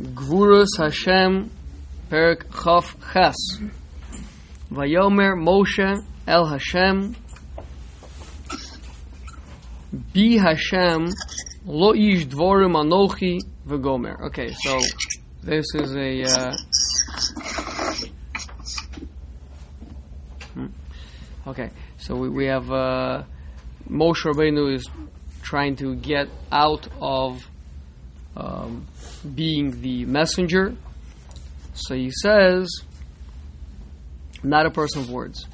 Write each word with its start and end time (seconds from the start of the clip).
Gvurus 0.00 0.78
Hashem 0.78 1.50
Perik 2.10 2.50
Chaf 2.62 2.96
Ches. 3.12 3.60
Vayomer 4.72 5.36
Moshe 5.36 6.02
El 6.26 6.46
Hashem 6.46 7.14
Bi 9.92 10.38
Hashem 10.38 11.10
Lo 11.66 11.92
Ish 11.92 12.26
Dvorim 12.26 12.76
Anochi 12.76 13.40
V'Gomer. 13.66 14.18
Okay, 14.28 14.48
so 14.62 14.80
this 15.42 15.66
is 15.74 15.94
a. 15.94 16.22
Uh, 16.22 16.56
hmm. 20.54 20.66
okay, 21.46 21.70
so 21.98 22.16
we, 22.16 22.30
we 22.30 22.46
have 22.46 22.70
uh, 22.70 23.24
Moshe 23.86 24.24
Rabbeinu 24.24 24.74
is 24.74 24.88
trying 25.42 25.76
to 25.76 25.94
get 25.96 26.28
out 26.50 26.88
of 27.02 27.46
um, 28.36 28.86
being 29.34 29.80
the 29.80 30.04
messenger. 30.06 30.74
So 31.74 31.94
he 31.94 32.10
says, 32.10 32.68
not 34.42 34.66
a 34.66 34.70
person 34.70 35.02
of 35.02 35.10
words. 35.10 35.46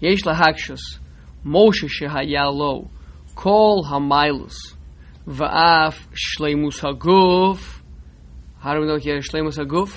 Yesh 0.00 0.22
lahakshus, 0.22 0.80
Moshe 1.44 1.88
shehaya 1.88 2.52
lo, 2.52 2.90
kol 3.34 3.84
hamailus, 3.84 4.54
va'af 5.26 5.96
shleimus 6.14 6.80
haguf. 6.80 7.60
How 8.60 8.74
do 8.74 8.80
we 8.80 8.86
know 8.86 8.96
he 8.96 9.10
had 9.10 9.18
a 9.18 9.22
shleimus 9.22 9.58
haguf? 9.58 9.90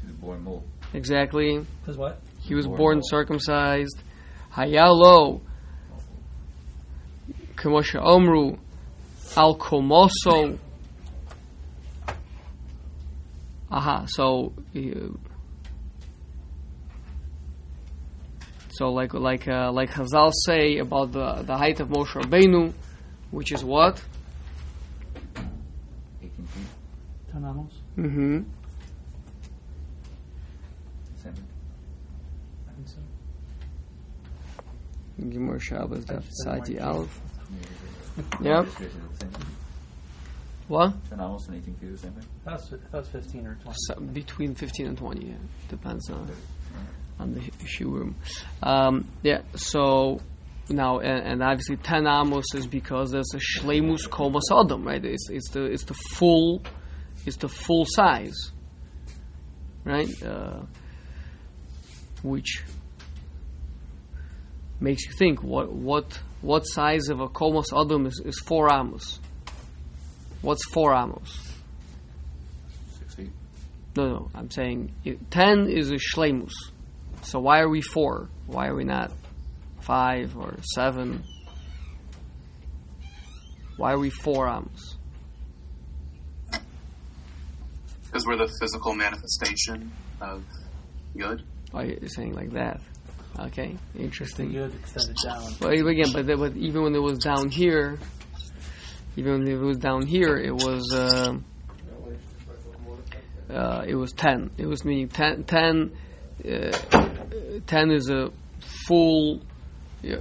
He 0.00 0.06
was 0.06 0.16
born 0.16 0.42
more. 0.42 0.62
Exactly. 0.92 1.64
Because 1.80 1.96
what? 1.96 2.20
He 2.40 2.54
was 2.54 2.66
Born 2.66 2.78
born 2.78 3.00
circumcised. 3.02 4.00
Hayalo. 4.52 5.40
Kamosha 7.56 8.00
Omru. 8.00 8.58
Al 9.36 9.56
Komoso. 9.56 10.58
Aha, 13.74 14.06
so. 14.06 14.52
uh, 14.76 14.80
So 18.76 18.88
like 18.92 19.14
like 19.14 19.46
uh, 19.46 19.70
like 19.72 19.90
Hazal 19.90 20.32
say 20.46 20.78
about 20.78 21.12
the 21.12 21.42
the 21.46 21.56
height 21.56 21.78
of 21.78 21.88
Moshe 21.90 22.14
Rabbeinu, 22.20 22.72
which 23.30 23.52
is 23.52 23.62
what? 23.64 24.02
18 26.20 26.46
feet. 26.46 26.66
Mm-hmm. 27.96 28.38
Seven. 31.22 31.44
I 32.68 32.72
think 32.74 32.88
so. 32.88 33.00
Gimor 35.22 35.60
Shabbos 35.60 36.04
Daf 36.06 36.24
Tzadi 36.44 36.66
very 36.74 36.80
Aleph. 36.80 37.20
Yeah. 38.42 38.64
Yep. 38.64 38.66
What? 40.68 40.94
Ten 41.10 41.20
almost 41.20 41.48
and 41.48 41.58
18 41.58 41.74
feet 41.74 41.92
the 41.92 41.98
same 41.98 42.12
thing. 42.12 42.26
That 42.44 42.54
was, 42.54 42.70
that 42.70 42.92
was 42.92 43.08
15 43.08 43.46
or 43.46 43.54
20. 43.56 43.76
So 43.86 43.94
between 44.00 44.54
15 44.54 44.86
and 44.86 44.98
20 44.98 45.26
yeah. 45.26 45.34
depends 45.68 46.08
on 46.10 46.30
on 47.18 47.34
the 47.34 47.42
shoe 47.66 47.90
room 47.90 48.16
um, 48.62 49.06
yeah 49.22 49.42
so 49.54 50.20
now 50.68 50.98
and, 50.98 51.26
and 51.26 51.42
obviously 51.42 51.76
10 51.76 52.06
amos 52.06 52.46
is 52.54 52.66
because 52.66 53.10
there's 53.12 53.32
a 53.34 53.38
shleimus 53.38 54.08
komas 54.08 54.42
adam 54.50 54.84
right 54.84 55.04
it's, 55.04 55.28
it's 55.30 55.50
the 55.50 55.64
it's 55.64 55.84
the 55.84 55.94
full 55.94 56.62
it's 57.26 57.36
the 57.36 57.48
full 57.48 57.84
size 57.86 58.50
right 59.84 60.10
uh, 60.24 60.60
which 62.22 62.64
makes 64.80 65.06
you 65.06 65.12
think 65.12 65.42
what 65.42 65.72
what 65.72 66.18
what 66.40 66.62
size 66.62 67.08
of 67.08 67.20
a 67.20 67.28
komas 67.28 67.66
adam 67.72 68.06
is, 68.06 68.20
is 68.24 68.40
4 68.40 68.72
amos 68.72 69.20
what's 70.44 70.64
4 70.72 70.94
amos 70.94 71.52
Six 72.98 73.14
feet. 73.14 73.30
no, 73.96 74.06
no, 74.08 74.30
I'm 74.34 74.50
saying 74.50 74.92
10 75.30 75.68
is 75.68 75.90
a 75.90 75.94
shleimus. 75.96 76.52
So 77.22 77.40
why 77.40 77.60
are 77.60 77.68
we 77.68 77.80
4? 77.80 78.28
Why 78.46 78.66
are 78.68 78.74
we 78.74 78.84
not 78.84 79.10
5 79.80 80.36
or 80.36 80.54
7? 80.74 81.24
Why 83.76 83.92
are 83.92 83.98
we 83.98 84.10
4 84.10 84.48
amos? 84.48 84.96
Because 88.06 88.26
we're 88.26 88.36
the 88.36 88.52
physical 88.60 88.94
manifestation 88.94 89.90
of 90.20 90.44
good. 91.16 91.42
Oh, 91.42 91.78
why 91.78 91.82
are 91.82 91.86
you 91.86 92.08
saying 92.08 92.34
like 92.34 92.52
that? 92.52 92.80
Okay, 93.40 93.76
interesting. 93.98 94.52
Good 94.52 94.72
extended 94.76 95.16
down. 95.24 95.52
But 95.60 95.72
again, 95.72 96.12
but, 96.12 96.24
the- 96.26 96.36
but 96.36 96.56
even 96.56 96.82
when 96.84 96.94
it 96.94 97.02
was 97.02 97.18
down 97.18 97.48
here, 97.50 97.98
even 99.16 99.40
when 99.40 99.48
it 99.48 99.58
was 99.58 99.78
down 99.78 100.06
here, 100.06 100.36
it 100.36 100.52
was 100.52 100.92
uh, 100.92 101.36
uh, 103.50 103.84
it 103.86 103.94
was 103.94 104.12
ten. 104.12 104.50
It 104.58 104.66
was 104.66 104.84
meaning 104.84 105.08
ten. 105.08 105.44
Ten, 105.44 105.96
uh, 106.44 107.08
ten 107.66 107.90
is 107.90 108.10
a 108.10 108.30
full. 108.86 109.42
Uh, 110.04 110.16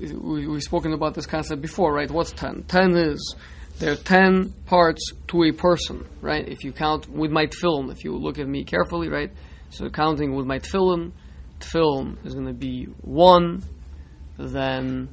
we 0.00 0.46
we've 0.46 0.62
spoken 0.62 0.92
about 0.92 1.14
this 1.14 1.26
concept 1.26 1.62
before, 1.62 1.92
right? 1.92 2.10
What's 2.10 2.32
ten? 2.32 2.64
Ten 2.64 2.96
is 2.96 3.36
there 3.78 3.92
are 3.92 3.96
ten 3.96 4.52
parts 4.66 5.12
to 5.28 5.44
a 5.44 5.52
person, 5.52 6.06
right? 6.20 6.46
If 6.48 6.64
you 6.64 6.72
count 6.72 7.08
with 7.08 7.30
my 7.30 7.46
tefillin, 7.46 7.92
if 7.92 8.04
you 8.04 8.16
look 8.16 8.38
at 8.38 8.48
me 8.48 8.64
carefully, 8.64 9.08
right? 9.08 9.30
So 9.70 9.90
counting 9.90 10.34
with 10.34 10.46
my 10.46 10.58
tefillin, 10.58 11.12
tefillin 11.60 12.24
is 12.24 12.34
going 12.34 12.46
to 12.46 12.52
be 12.52 12.84
one 13.02 13.62
then 14.38 15.08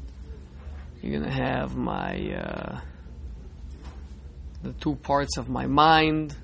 you're 1.02 1.20
gonna 1.20 1.32
have 1.32 1.76
my 1.76 2.16
uh, 2.34 2.80
the 4.64 4.74
two 4.74 4.96
parts 4.96 5.38
of 5.38 5.50
my 5.50 5.66
mind 5.66 6.36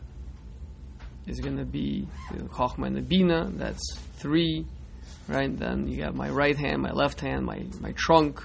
is 1.28 1.40
gonna 1.40 1.66
be 1.66 2.08
you 2.34 2.40
and 2.40 2.96
the 2.96 3.02
Bina. 3.02 3.50
That's 3.54 3.98
three, 4.18 4.66
right? 5.28 5.56
Then 5.56 5.88
you 5.88 5.98
got 5.98 6.16
my 6.16 6.30
right 6.30 6.58
hand, 6.58 6.82
my 6.82 6.92
left 6.92 7.22
hand, 7.22 7.46
my 7.46 7.66
my 7.80 7.92
trunk, 7.94 8.42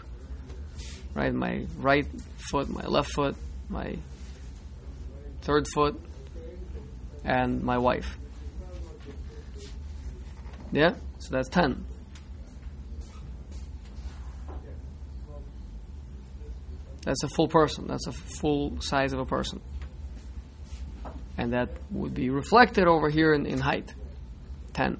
right? 1.14 1.32
My 1.32 1.66
right 1.78 2.06
foot, 2.50 2.68
my 2.68 2.86
left 2.86 3.12
foot, 3.12 3.36
my 3.68 3.96
third 5.42 5.66
foot, 5.68 5.98
and 7.24 7.62
my 7.62 7.78
wife. 7.78 8.18
Yeah, 10.70 10.94
so 11.18 11.34
that's 11.34 11.48
ten. 11.48 11.84
That's 17.04 17.22
a 17.24 17.28
full 17.28 17.48
person. 17.48 17.86
That's 17.86 18.06
a 18.06 18.12
full 18.12 18.80
size 18.80 19.12
of 19.12 19.18
a 19.18 19.26
person. 19.26 19.60
And 21.36 21.52
that 21.52 21.70
would 21.90 22.14
be 22.14 22.30
reflected 22.30 22.86
over 22.86 23.08
here 23.08 23.32
in, 23.34 23.46
in 23.46 23.58
height. 23.58 23.94
10. 24.74 24.98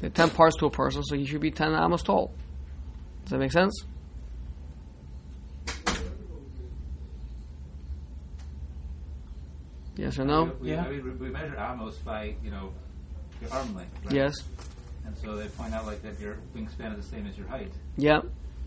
There 0.00 0.08
are 0.08 0.12
10 0.12 0.30
parts 0.30 0.56
to 0.56 0.66
a 0.66 0.70
person, 0.70 1.02
so 1.02 1.16
he 1.16 1.26
should 1.26 1.40
be 1.40 1.50
10 1.50 1.74
amos 1.74 2.02
tall. 2.02 2.32
Does 3.24 3.30
that 3.32 3.38
make 3.38 3.52
sense? 3.52 3.74
Yes 9.96 10.18
or 10.18 10.24
no? 10.24 10.52
We, 10.60 10.70
Yeah. 10.70 10.88
we, 10.88 11.00
we 11.00 11.28
measure 11.30 11.56
amos 11.58 11.96
by, 11.98 12.34
you 12.42 12.50
know, 12.50 12.72
your 13.40 13.52
arm 13.52 13.74
length. 13.74 13.92
Right? 14.04 14.14
Yes. 14.14 14.34
And 15.04 15.16
so 15.18 15.36
they 15.36 15.48
point 15.48 15.74
out 15.74 15.86
like 15.86 16.02
that 16.02 16.18
your 16.20 16.36
wingspan 16.56 16.98
is 16.98 17.04
the 17.04 17.10
same 17.16 17.26
as 17.26 17.36
your 17.36 17.46
height. 17.48 17.72
Yeah. 17.96 18.20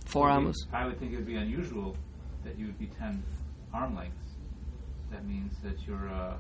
Four 0.06 0.28
So 0.30 0.36
amos. 0.36 0.56
I 0.74 0.86
would 0.86 1.00
think 1.00 1.14
it 1.14 1.16
would 1.16 1.26
be 1.26 1.36
unusual 1.36 1.96
that 2.44 2.58
you 2.58 2.66
would 2.68 2.80
be 2.80 2.88
10 3.00 3.24
arm 3.74 3.96
lengths. 3.96 4.18
That 5.12 5.26
means 5.26 5.54
that 5.64 5.86
your 5.88 6.10
uh, 6.10 6.36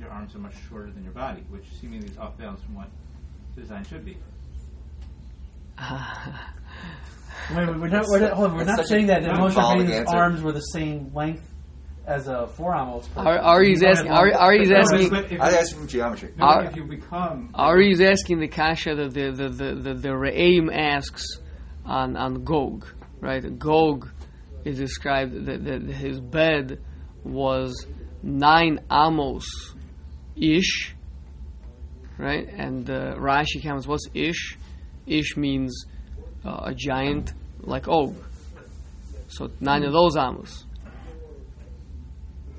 your 0.00 0.08
arms 0.10 0.34
are 0.34 0.38
much 0.38 0.54
shorter 0.68 0.90
than 0.90 1.04
your 1.04 1.12
body, 1.12 1.42
which 1.50 1.64
seemingly 1.80 2.08
is 2.08 2.18
off 2.18 2.36
balance 2.38 2.62
from 2.62 2.74
what 2.74 2.88
design 3.56 3.84
should 3.84 4.04
be. 4.04 4.16
Wait, 7.54 7.66
wait, 7.66 7.78
we're 7.80 7.88
not, 7.88 8.04
we're 8.08 8.20
not, 8.20 8.32
hold 8.34 8.50
on, 8.50 8.56
we're 8.56 8.64
not 8.64 8.86
saying 8.86 9.06
that, 9.06 9.22
that 9.24 9.34
Moshe 9.34 9.52
symbolic 9.54 10.08
arms 10.08 10.42
were 10.42 10.52
the 10.52 10.60
same 10.60 11.10
length 11.14 11.42
as 12.06 12.28
a 12.28 12.46
forearm. 12.46 13.00
Are, 13.16 13.38
Ari's 13.38 13.82
asking, 13.82 14.12
Ari, 14.12 14.32
Ari's 14.34 14.70
asking, 14.70 15.08
but 15.10 15.26
I 15.26 15.50
you- 15.50 15.56
asked 15.56 15.74
from 15.74 15.88
geometry. 15.88 16.32
no, 16.36 16.44
Ar- 16.44 16.64
if 16.66 16.76
you 16.76 16.84
become 16.84 17.50
Ari 17.54 17.92
is 17.92 18.00
asking 18.00 18.40
the 18.40 18.48
kasha 18.48 18.94
that 18.94 19.14
the 19.14 19.30
the 19.30 19.48
the 19.48 19.74
the, 19.74 19.94
the 19.94 20.08
Re'im 20.08 20.68
asks 20.72 21.24
on 21.84 22.16
on 22.16 22.44
Og, 22.48 22.86
right? 23.20 23.44
Og 23.44 24.08
is 24.64 24.78
described 24.78 25.46
that, 25.46 25.64
that 25.64 25.82
his 25.82 26.20
bed 26.20 26.80
was 27.24 27.86
nine 28.22 28.80
amos 28.90 29.44
ish, 30.36 30.94
right? 32.18 32.48
And 32.48 32.88
uh, 32.88 33.14
Rashi 33.16 33.62
counts 33.62 33.86
what's 33.86 34.06
ish? 34.14 34.58
Ish 35.06 35.36
means 35.36 35.86
uh, 36.44 36.60
a 36.64 36.74
giant 36.74 37.32
like 37.60 37.88
Og. 37.88 38.14
So 39.28 39.50
nine 39.60 39.82
of 39.84 39.92
those 39.92 40.16
amos. 40.16 40.64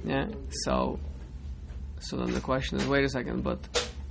Yeah. 0.03 0.27
So 0.63 0.99
so 1.99 2.17
then 2.17 2.33
the 2.33 2.41
question 2.41 2.77
is, 2.77 2.87
wait 2.87 3.05
a 3.05 3.09
second, 3.09 3.43
but 3.43 3.59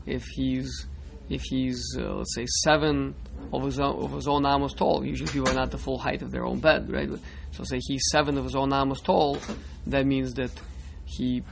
if 0.07 0.25
he's 0.25 0.87
if 1.29 1.43
he's 1.43 1.83
uh, 1.99 2.15
let's 2.15 2.35
say 2.35 2.47
seven 2.65 3.15
of 3.53 3.65
his 3.65 3.79
own 3.79 4.03
of 4.03 4.13
his 4.13 4.27
own 4.27 4.47
amos 4.47 4.73
tall, 4.75 5.05
usually 5.05 5.31
people 5.31 5.49
are 5.51 5.55
not 5.55 5.71
the 5.71 5.79
full 5.79 5.99
height 5.99 6.23
of 6.23 6.31
their 6.31 6.45
own 6.45 6.61
bed, 6.61 6.91
right? 6.91 7.11
So 7.53 7.65
say 7.65 7.79
he's 7.87 8.03
seven 8.11 8.39
of 8.39 8.45
his 8.45 8.55
own 8.55 8.73
amos 8.73 9.01
tall, 9.01 9.39
that 9.87 10.07
means 10.07 10.35
that 10.35 10.51
he 11.05 11.43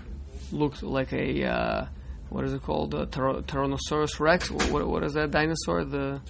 looked 0.53 0.83
like 0.83 1.13
a 1.13 1.45
uh, 1.45 1.87
what 2.31 2.45
is 2.45 2.53
it 2.53 2.63
called? 2.63 2.93
The 2.93 3.07
Tyro- 3.07 3.43
Tyrannosaurus 3.43 4.19
Rex. 4.21 4.51
What, 4.51 4.71
what, 4.71 4.87
what 4.89 5.05
is 5.05 5.15
that 5.15 5.31
dinosaur? 5.31 5.85
The 5.85 6.21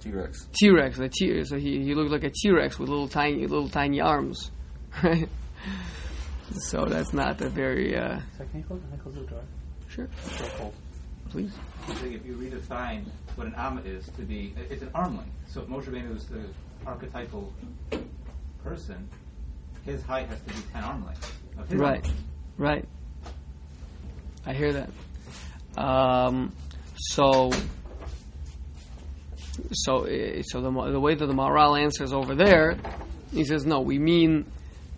T 0.00 0.10
Rex. 0.10 0.48
T 0.54 0.70
Rex. 0.70 0.96
The 0.98 1.08
T. 1.08 1.44
So 1.44 1.56
he, 1.58 1.82
he 1.82 1.94
looked 1.94 2.10
like 2.10 2.24
a 2.24 2.30
T 2.30 2.50
Rex 2.50 2.78
with 2.78 2.88
little 2.88 3.08
tiny 3.08 3.46
little 3.46 3.68
tiny 3.68 4.00
arms, 4.00 4.50
right? 5.02 5.28
So 6.52 6.84
that's 6.86 7.12
not 7.12 7.40
a 7.40 7.48
very 7.48 7.96
uh, 7.96 8.20
So 8.38 8.44
can 8.44 8.60
you 8.60 8.64
close, 8.66 8.80
can 8.80 8.92
I 8.98 9.02
close 9.02 9.14
the 9.16 9.22
door? 9.22 9.42
sure. 9.88 10.08
It's 10.24 10.38
so 10.38 10.46
cold. 10.58 10.74
Please. 11.30 11.52
If 11.88 12.24
you 12.24 12.34
redefine 12.36 13.04
what 13.34 13.46
an 13.48 13.54
amma 13.56 13.80
is 13.82 14.06
to 14.16 14.22
be, 14.22 14.54
it's 14.70 14.82
an 14.82 14.90
arm 14.94 15.16
length. 15.16 15.30
So 15.48 15.62
if 15.62 15.68
Moshe 15.68 15.86
Rabbeinu 15.86 16.16
is 16.16 16.26
the 16.26 16.44
archetypal 16.86 17.52
person, 18.64 19.08
his 19.84 20.02
height 20.02 20.28
has 20.28 20.40
to 20.40 20.46
be 20.48 20.60
10 20.72 20.82
arm 20.82 21.06
lengths. 21.06 21.32
Right. 21.70 22.04
arm. 22.04 22.14
Right. 22.56 22.88
I 24.46 24.52
hear 24.54 24.72
that. 24.72 24.90
Um, 25.80 26.52
so, 26.96 27.50
so, 29.72 30.06
uh, 30.06 30.42
so 30.42 30.60
the 30.60 30.90
the 30.92 31.00
way 31.00 31.14
that 31.14 31.26
the 31.26 31.32
Maharal 31.32 31.80
answers 31.80 32.12
over 32.12 32.34
there, 32.34 32.76
he 33.32 33.44
says 33.44 33.64
no. 33.64 33.80
We 33.80 33.98
mean 33.98 34.46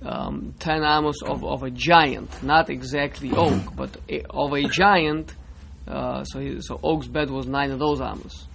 um, 0.04 0.54
ten 0.58 0.82
amos 0.82 1.22
of, 1.22 1.44
of 1.44 1.62
a 1.62 1.70
giant, 1.70 2.42
not 2.42 2.70
exactly 2.70 3.32
Og, 3.32 3.74
but 3.76 3.96
a, 4.08 4.22
of 4.30 4.52
a 4.52 4.62
giant. 4.64 5.34
Uh, 5.86 6.24
so, 6.24 6.40
he, 6.40 6.60
so 6.60 6.80
Og's 6.82 7.06
bed 7.06 7.30
was 7.30 7.46
nine 7.46 7.70
of 7.70 7.78
those 7.78 8.00
amos 8.00 8.46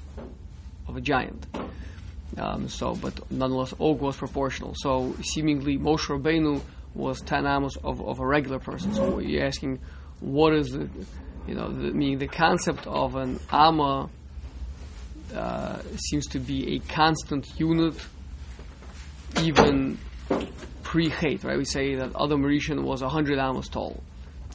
of 0.88 0.98
a 0.98 1.02
giant. 1.02 1.46
Um, 2.38 2.70
so, 2.70 2.96
but 2.96 3.30
nonetheless, 3.32 3.74
Og 3.80 4.00
was 4.00 4.16
proportional. 4.16 4.74
So, 4.78 5.16
seemingly, 5.22 5.78
Moshe 5.78 6.08
Rabbeinu 6.08 6.62
was 6.94 7.20
ten 7.22 7.46
amos 7.46 7.76
of, 7.78 8.02
of 8.02 8.20
a 8.20 8.26
regular 8.26 8.60
person. 8.60 8.94
So, 8.94 9.20
you're 9.20 9.46
asking, 9.46 9.80
what 10.22 10.54
is 10.54 10.72
the, 10.72 10.90
you 11.48 11.56
know, 11.56 11.70
the, 11.70 11.92
meaning 11.92 12.20
the 12.20 12.28
concept 12.28 12.88
of 12.88 13.16
an 13.16 13.40
amma 13.52 14.10
uh, 15.36 15.80
seems 15.98 16.28
to 16.28 16.40
be 16.40 16.76
a 16.76 16.80
constant 16.80 17.48
unit, 17.60 17.96
even 19.42 19.98
pre-hate, 20.84 21.44
right? 21.44 21.58
We 21.58 21.66
say 21.66 21.96
that 21.96 22.12
Adam 22.22 22.44
Rishon 22.44 22.84
was 22.84 23.02
hundred 23.02 23.40
amos 23.40 23.70
tall, 23.70 24.04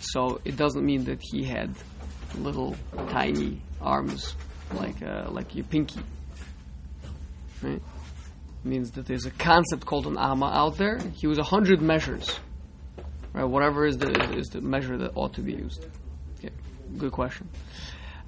so 0.01 0.41
it 0.45 0.57
doesn't 0.57 0.85
mean 0.85 1.05
that 1.05 1.21
he 1.23 1.45
had 1.45 1.75
little 2.39 2.77
tiny 3.09 3.61
arms 3.81 4.35
like 4.75 5.03
uh, 5.03 5.29
like 5.31 5.55
your 5.55 5.65
pinky 5.65 6.01
right? 7.63 7.83
Means 8.65 8.91
that 8.93 9.07
there's 9.07 9.27
a 9.27 9.31
concept 9.31 9.87
called 9.87 10.07
an 10.07 10.19
amma 10.19 10.47
out 10.47 10.77
there. 10.77 10.99
He 11.15 11.27
was 11.27 11.39
a 11.39 11.45
hundred 11.45 11.81
measures, 11.81 12.39
right? 13.33 13.45
Whatever 13.45 13.87
is 13.87 13.99
the 13.99 14.11
is 14.35 14.49
the 14.49 14.61
measure 14.61 14.97
that 14.99 15.13
ought 15.15 15.35
to 15.35 15.41
be 15.41 15.53
used. 15.53 15.87
Good 16.99 17.13
question. 17.13 17.49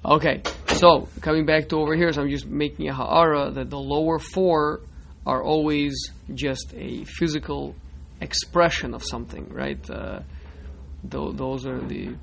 Okay, 0.05 0.43
so 0.67 1.07
coming 1.21 1.45
back 1.45 1.69
to 1.69 1.77
over 1.77 1.95
here, 1.95 2.11
so 2.13 2.21
I'm 2.21 2.29
just 2.29 2.45
making 2.45 2.87
a 2.87 2.93
ha'ara 2.93 3.51
that 3.51 3.69
the 3.69 3.79
lower 3.79 4.19
four 4.19 4.81
are 5.25 5.43
always 5.43 5.93
just 6.33 6.73
a 6.75 7.03
physical 7.05 7.75
expression 8.21 8.93
of 8.93 9.03
something, 9.03 9.49
right? 9.49 9.89
Uh, 9.89 10.21
tho- 11.03 11.31
those 11.33 11.65
are 11.65 11.79
the 11.79 12.15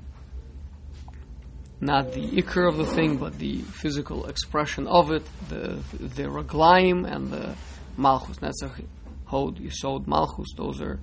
not 1.79 2.13
the 2.13 2.21
ikr 2.21 2.67
of 2.67 2.77
the 2.77 2.85
thing, 2.85 3.17
but 3.17 3.37
the 3.37 3.59
physical 3.59 4.25
expression 4.25 4.87
of 4.87 5.11
it, 5.11 5.23
the 5.49 5.79
the 5.99 6.29
raglaim 6.29 7.05
and 7.05 7.31
the 7.31 7.55
malchus. 7.97 8.37
Netzach, 8.37 8.83
hod, 9.25 9.57
yisod, 9.57 10.07
malchus. 10.07 10.47
Those 10.55 10.81
are 10.81 10.99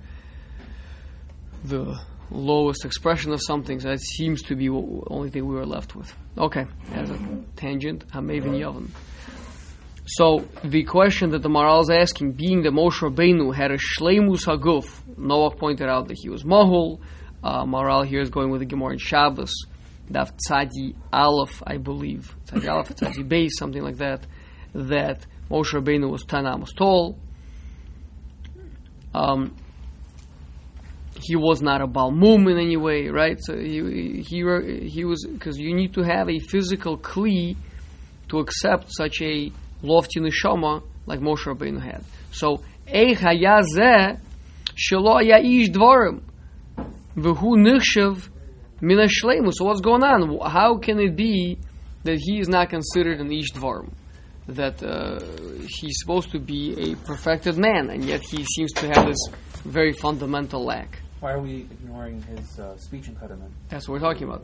the 1.63 1.99
lowest 2.31 2.85
expression 2.85 3.31
of 3.31 3.41
something. 3.41 3.79
So 3.79 3.89
that 3.89 4.01
seems 4.01 4.41
to 4.43 4.55
be 4.55 4.67
the 4.67 5.03
only 5.07 5.29
thing 5.29 5.45
we 5.45 5.55
were 5.55 5.65
left 5.65 5.95
with. 5.95 6.13
Okay, 6.37 6.65
as 6.91 7.09
a 7.09 7.17
tangent, 7.55 8.07
hamevin 8.09 8.59
yavan. 8.59 8.89
So 10.07 10.47
the 10.63 10.83
question 10.83 11.31
that 11.31 11.41
the 11.41 11.49
Maharal 11.49 11.81
is 11.81 11.89
asking, 11.89 12.33
being 12.33 12.61
that 12.63 12.73
Moshe 12.73 12.99
Rabbeinu 12.99 13.55
had 13.55 13.71
a 13.71 13.77
shleimus 13.77 14.45
haguf, 14.45 15.01
Noah 15.17 15.55
pointed 15.55 15.89
out 15.89 16.09
that 16.09 16.17
he 16.19 16.29
was 16.29 16.43
mahul. 16.43 16.99
Uh, 17.43 17.65
Maharal 17.65 18.05
here 18.05 18.21
is 18.21 18.29
going 18.29 18.51
with 18.51 18.59
the 18.59 18.67
Gemara 18.67 18.93
in 18.93 18.99
Shabbos, 18.99 19.51
Daf 20.11 20.31
Tzadi 20.37 20.95
Aleph, 21.11 21.63
I 21.65 21.77
believe, 21.77 22.35
Tzadi 22.47 22.71
Aleph, 22.71 22.89
Tzadi 22.95 23.27
Beis, 23.27 23.51
something 23.57 23.81
like 23.81 23.97
that. 23.97 24.25
That 24.73 25.25
Moshe 25.49 25.73
Rabbeinu 25.73 26.09
was 26.09 26.23
ten 26.23 26.45
amos 26.45 26.73
tall. 26.73 27.17
Um, 29.13 29.55
he 31.21 31.35
was 31.35 31.61
not 31.61 31.81
a 31.81 31.87
balmum 31.87 32.51
in 32.51 32.57
any 32.57 32.77
way, 32.77 33.07
right? 33.07 33.37
So 33.39 33.57
he 33.57 34.21
he 34.21 34.89
he 34.89 35.05
was 35.05 35.25
because 35.25 35.57
you 35.57 35.73
need 35.73 35.93
to 35.93 36.01
have 36.01 36.29
a 36.29 36.39
physical 36.39 36.97
kli 36.97 37.55
to 38.29 38.39
accept 38.39 38.87
such 38.89 39.21
a 39.21 39.51
lofty 39.81 40.19
neshama 40.19 40.83
like 41.05 41.19
Moshe 41.19 41.45
Rabbeinu 41.45 41.81
had. 41.81 42.03
So 42.31 42.63
eich 42.87 43.17
hayazeh 43.17 44.19
shelo 44.75 45.21
ish 45.23 45.69
dvarim 45.69 46.21
v'hu 47.15 47.55
nichshav 47.55 48.29
min 48.81 48.97
hashleimus. 48.97 49.53
So 49.55 49.65
what's 49.65 49.81
going 49.81 50.03
on? 50.03 50.39
How 50.49 50.77
can 50.77 50.99
it 50.99 51.15
be 51.15 51.57
that 52.03 52.17
he 52.19 52.39
is 52.39 52.47
not 52.47 52.69
considered 52.69 53.19
an 53.19 53.31
ish 53.31 53.51
dvarim? 53.53 53.91
That 54.47 54.83
uh, 54.83 55.19
he's 55.79 55.97
supposed 55.99 56.31
to 56.31 56.39
be 56.39 56.91
a 56.91 56.95
perfected 57.07 57.57
man, 57.57 57.89
and 57.89 58.05
yet 58.05 58.21
he 58.21 58.43
seems 58.43 58.71
to 58.73 58.87
have 58.87 59.07
this 59.07 59.17
very 59.63 59.91
fundamental 59.93 60.63
lack. 60.63 60.99
Why 61.19 61.31
are 61.31 61.39
we 61.39 61.61
ignoring 61.61 62.21
his 62.21 62.59
uh, 62.59 62.77
speech 62.77 63.07
impediment? 63.07 63.51
That's 63.69 63.87
what 63.87 63.95
we're 63.95 64.07
talking 64.07 64.27
about. 64.27 64.43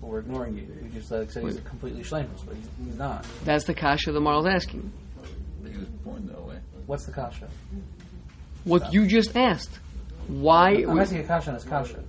Well, 0.00 0.12
we're 0.12 0.20
ignoring 0.20 0.56
you. 0.56 0.68
We 0.80 0.88
just 0.90 1.10
like 1.10 1.32
said 1.32 1.42
he's 1.44 1.56
a 1.56 1.60
completely 1.62 2.02
shlemus, 2.02 2.44
but 2.46 2.54
he's, 2.54 2.68
he's 2.84 2.96
not. 2.96 3.26
That's 3.44 3.64
the 3.64 3.74
kasha 3.74 4.12
the 4.12 4.20
Maharal's 4.20 4.46
asking. 4.46 4.92
He 5.64 5.76
was 5.76 5.88
born 6.04 6.26
that 6.28 6.40
way. 6.40 6.58
What's 6.86 7.06
the 7.06 7.12
kasha? 7.12 7.48
What 8.64 8.92
you 8.92 9.06
just 9.06 9.36
asked. 9.36 9.80
Why? 10.28 10.84
I'm 10.88 10.98
asking 10.98 11.18
a 11.18 11.24
kasha 11.24 11.50
on 11.50 11.54
his 11.54 11.64
kasha. 11.64 12.04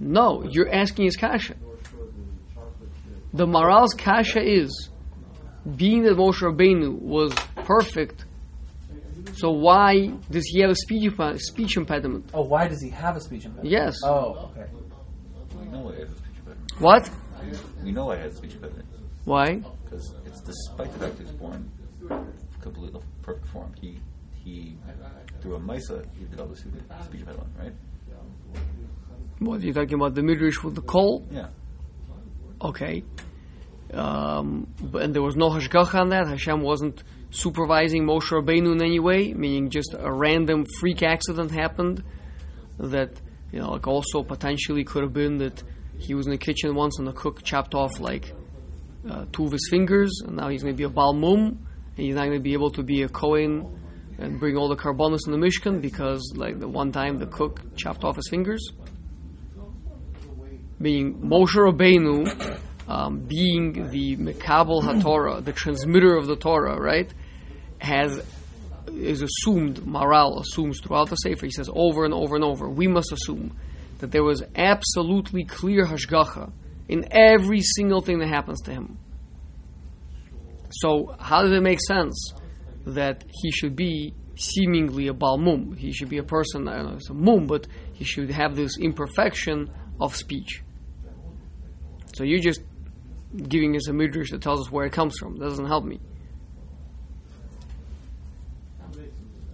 No, 0.00 0.42
you're 0.48 0.72
asking 0.72 1.04
his 1.04 1.16
kasha. 1.16 1.54
The 3.32 3.46
Maharal's 3.46 3.94
kasha 3.94 4.42
is, 4.42 4.88
being 5.76 6.02
that 6.04 6.16
Moshe 6.16 6.40
Rabbeinu 6.40 6.98
was 7.00 7.32
perfect, 7.54 8.24
so 9.34 9.50
why 9.50 10.08
does 10.30 10.44
he 10.46 10.60
have 10.60 10.70
a 10.70 10.74
speech, 10.74 11.04
imp- 11.04 11.38
speech 11.38 11.76
impediment? 11.76 12.30
Oh, 12.34 12.42
why 12.42 12.66
does 12.66 12.82
he 12.82 12.88
have 12.90 13.16
a 13.16 13.20
speech 13.20 13.44
impediment? 13.44 13.70
Yes. 13.70 13.94
Oh, 14.04 14.50
okay. 14.56 14.66
We 15.54 15.66
know 15.66 15.88
I 15.90 15.94
had 15.94 16.08
a 16.08 16.16
speech 16.16 16.36
impediment. 16.38 16.72
What? 16.78 17.10
We 17.84 17.92
know 17.92 18.10
I 18.10 18.16
had 18.16 18.26
a 18.26 18.34
speech 18.34 18.54
impediment 18.54 18.86
Why? 19.24 19.62
because 19.84 20.14
it's 20.24 20.40
despite 20.40 20.92
the 20.92 20.98
fact 20.98 21.16
that 21.16 21.18
he 21.18 21.24
was 21.24 21.32
born 21.32 21.70
completely 22.60 23.00
perfect 23.22 23.48
form. 23.48 23.72
He 23.80 23.98
he 24.44 24.76
through 25.40 25.56
a 25.56 25.60
misa 25.60 26.04
he 26.18 26.24
developed 26.24 26.58
a 26.58 27.02
speech 27.04 27.20
impediment, 27.20 27.48
right? 27.58 27.72
What, 29.40 29.60
are 29.60 29.64
you're 29.64 29.74
talking 29.74 29.94
about 29.94 30.14
the 30.14 30.22
Midrash 30.22 30.62
with 30.62 30.74
the 30.74 30.82
coal? 30.82 31.26
Yeah. 31.30 31.48
Okay. 32.62 33.02
Um, 33.92 34.68
but, 34.80 35.02
and 35.02 35.14
there 35.14 35.22
was 35.22 35.34
no 35.34 35.48
hashgacha 35.48 35.94
on 35.94 36.10
that. 36.10 36.28
Hashem 36.28 36.60
wasn't 36.60 37.02
supervising 37.30 38.04
Moshe 38.04 38.30
Rabbeinu 38.30 38.72
in 38.72 38.82
any 38.82 39.00
way, 39.00 39.32
meaning 39.32 39.70
just 39.70 39.94
a 39.98 40.12
random 40.12 40.66
freak 40.78 41.02
accident 41.02 41.50
happened 41.50 42.04
that, 42.78 43.20
you 43.50 43.60
know, 43.60 43.70
like 43.72 43.86
also 43.86 44.22
potentially 44.22 44.84
could 44.84 45.02
have 45.02 45.14
been 45.14 45.38
that 45.38 45.62
he 45.98 46.14
was 46.14 46.26
in 46.26 46.32
the 46.32 46.38
kitchen 46.38 46.74
once 46.74 46.98
and 46.98 47.06
the 47.06 47.12
cook 47.12 47.42
chopped 47.42 47.74
off 47.74 47.98
like 47.98 48.34
uh, 49.08 49.24
two 49.32 49.46
of 49.46 49.52
his 49.52 49.68
fingers 49.70 50.22
and 50.26 50.36
now 50.36 50.48
he's 50.48 50.62
going 50.62 50.74
to 50.74 50.78
be 50.78 50.84
a 50.84 50.88
balmum 50.88 51.48
and 51.48 51.58
he's 51.96 52.14
not 52.14 52.26
going 52.26 52.38
to 52.38 52.42
be 52.42 52.52
able 52.52 52.70
to 52.70 52.82
be 52.82 53.02
a 53.02 53.08
Kohen 53.08 53.78
and 54.18 54.38
bring 54.38 54.56
all 54.56 54.68
the 54.68 54.76
korbanos 54.76 55.20
in 55.26 55.32
the 55.32 55.38
Mishkan 55.38 55.80
because 55.80 56.34
like 56.36 56.58
the 56.58 56.68
one 56.68 56.92
time 56.92 57.16
the 57.16 57.26
cook 57.26 57.60
chopped 57.76 58.04
off 58.04 58.16
his 58.16 58.28
fingers. 58.28 58.70
Being 60.80 61.20
Moshe 61.20 61.54
Rabbeinu, 61.54 62.58
um, 62.88 63.20
being 63.20 63.90
the 63.90 64.16
Mekabel 64.16 64.82
HaTorah, 64.82 65.44
the 65.44 65.52
transmitter 65.52 66.16
of 66.16 66.26
the 66.26 66.36
Torah, 66.36 66.80
right, 66.80 67.12
has 67.78 68.22
is 68.88 69.22
assumed, 69.22 69.76
Maharal 69.80 70.40
assumes 70.40 70.80
throughout 70.80 71.10
the 71.10 71.16
Sefer, 71.16 71.46
he 71.46 71.52
says 71.52 71.70
over 71.72 72.04
and 72.04 72.14
over 72.14 72.34
and 72.34 72.44
over, 72.44 72.68
we 72.68 72.86
must 72.86 73.12
assume 73.12 73.56
that 73.98 74.10
there 74.10 74.24
was 74.24 74.42
absolutely 74.56 75.44
clear 75.44 75.86
hashgacha 75.86 76.52
in 76.88 77.06
every 77.10 77.60
single 77.60 78.00
thing 78.00 78.18
that 78.18 78.28
happens 78.28 78.60
to 78.62 78.72
him. 78.72 78.98
So, 80.70 81.14
how 81.18 81.42
does 81.42 81.52
it 81.52 81.62
make 81.62 81.80
sense 81.80 82.32
that 82.86 83.24
he 83.42 83.50
should 83.50 83.76
be 83.76 84.14
seemingly 84.36 85.08
a 85.08 85.14
balmum? 85.14 85.76
He 85.76 85.92
should 85.92 86.08
be 86.08 86.18
a 86.18 86.22
person, 86.22 86.68
I 86.68 86.76
don't 86.76 86.86
know, 86.86 86.96
it's 86.96 87.10
a 87.10 87.14
mum, 87.14 87.46
but 87.46 87.66
he 87.92 88.04
should 88.04 88.30
have 88.30 88.56
this 88.56 88.78
imperfection 88.78 89.70
of 90.00 90.16
speech. 90.16 90.62
So, 92.20 92.24
you're 92.24 92.38
just 92.38 92.60
giving 93.48 93.74
us 93.76 93.88
a 93.88 93.94
midrash 93.94 94.30
that 94.32 94.42
tells 94.42 94.60
us 94.60 94.70
where 94.70 94.84
it 94.84 94.92
comes 94.92 95.16
from. 95.18 95.38
That 95.38 95.46
doesn't 95.46 95.64
help 95.64 95.86
me. 95.86 95.98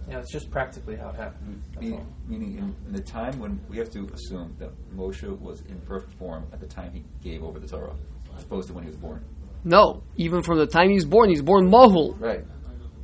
Yeah, 0.09 0.19
it's 0.19 0.29
just 0.33 0.51
practically 0.51 0.97
how 0.97 1.11
it 1.11 1.15
happened. 1.15 1.61
Meaning, 1.79 2.05
meaning 2.27 2.57
in, 2.57 2.75
in 2.87 2.91
the 2.93 3.01
time 3.01 3.39
when 3.39 3.57
we 3.69 3.77
have 3.77 3.89
to 3.91 4.05
assume 4.13 4.53
that 4.59 4.71
Moshe 4.93 5.23
was 5.39 5.61
in 5.61 5.79
perfect 5.81 6.13
form 6.19 6.45
at 6.51 6.59
the 6.59 6.65
time 6.65 6.91
he 6.91 7.05
gave 7.21 7.41
over 7.41 7.57
the 7.57 7.67
Torah. 7.67 7.95
as 8.35 8.43
opposed 8.43 8.67
to 8.67 8.73
when 8.73 8.83
he 8.83 8.89
was 8.89 8.97
born. 8.97 9.23
No, 9.63 10.03
even 10.17 10.41
from 10.43 10.57
the 10.57 10.67
time 10.67 10.89
he's 10.89 11.05
born, 11.05 11.29
he's 11.29 11.41
born 11.41 11.69
mohul. 11.71 12.19
Right. 12.19 12.43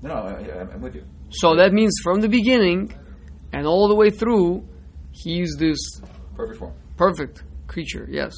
No, 0.02 0.10
no, 0.10 0.16
I, 0.16 0.60
I'm 0.74 0.82
with 0.82 0.96
you. 0.96 1.06
So 1.30 1.56
that 1.56 1.72
means 1.72 1.94
from 2.04 2.20
the 2.20 2.28
beginning 2.28 2.94
and 3.54 3.66
all 3.66 3.88
the 3.88 3.96
way 3.96 4.10
through, 4.10 4.68
he's 5.12 5.56
this 5.58 5.78
Perfect 6.36 6.60
form. 6.60 6.74
perfect 6.98 7.44
creature. 7.68 8.08
Yes. 8.10 8.34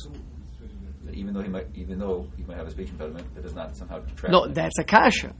Even 1.14 1.34
though 1.34 1.42
he 1.42 1.50
might, 1.50 1.68
even 1.76 2.00
though 2.00 2.28
he 2.38 2.44
might 2.44 2.58
have 2.58 2.68
a 2.68 2.72
speech 2.72 2.90
impediment, 2.90 3.34
that 3.36 3.44
does 3.44 3.56
not 3.56 3.76
somehow 3.78 4.00
detract. 4.00 4.32
No, 4.32 4.48
that's 4.48 4.78
a 4.80 4.84
kasha. 4.84 5.34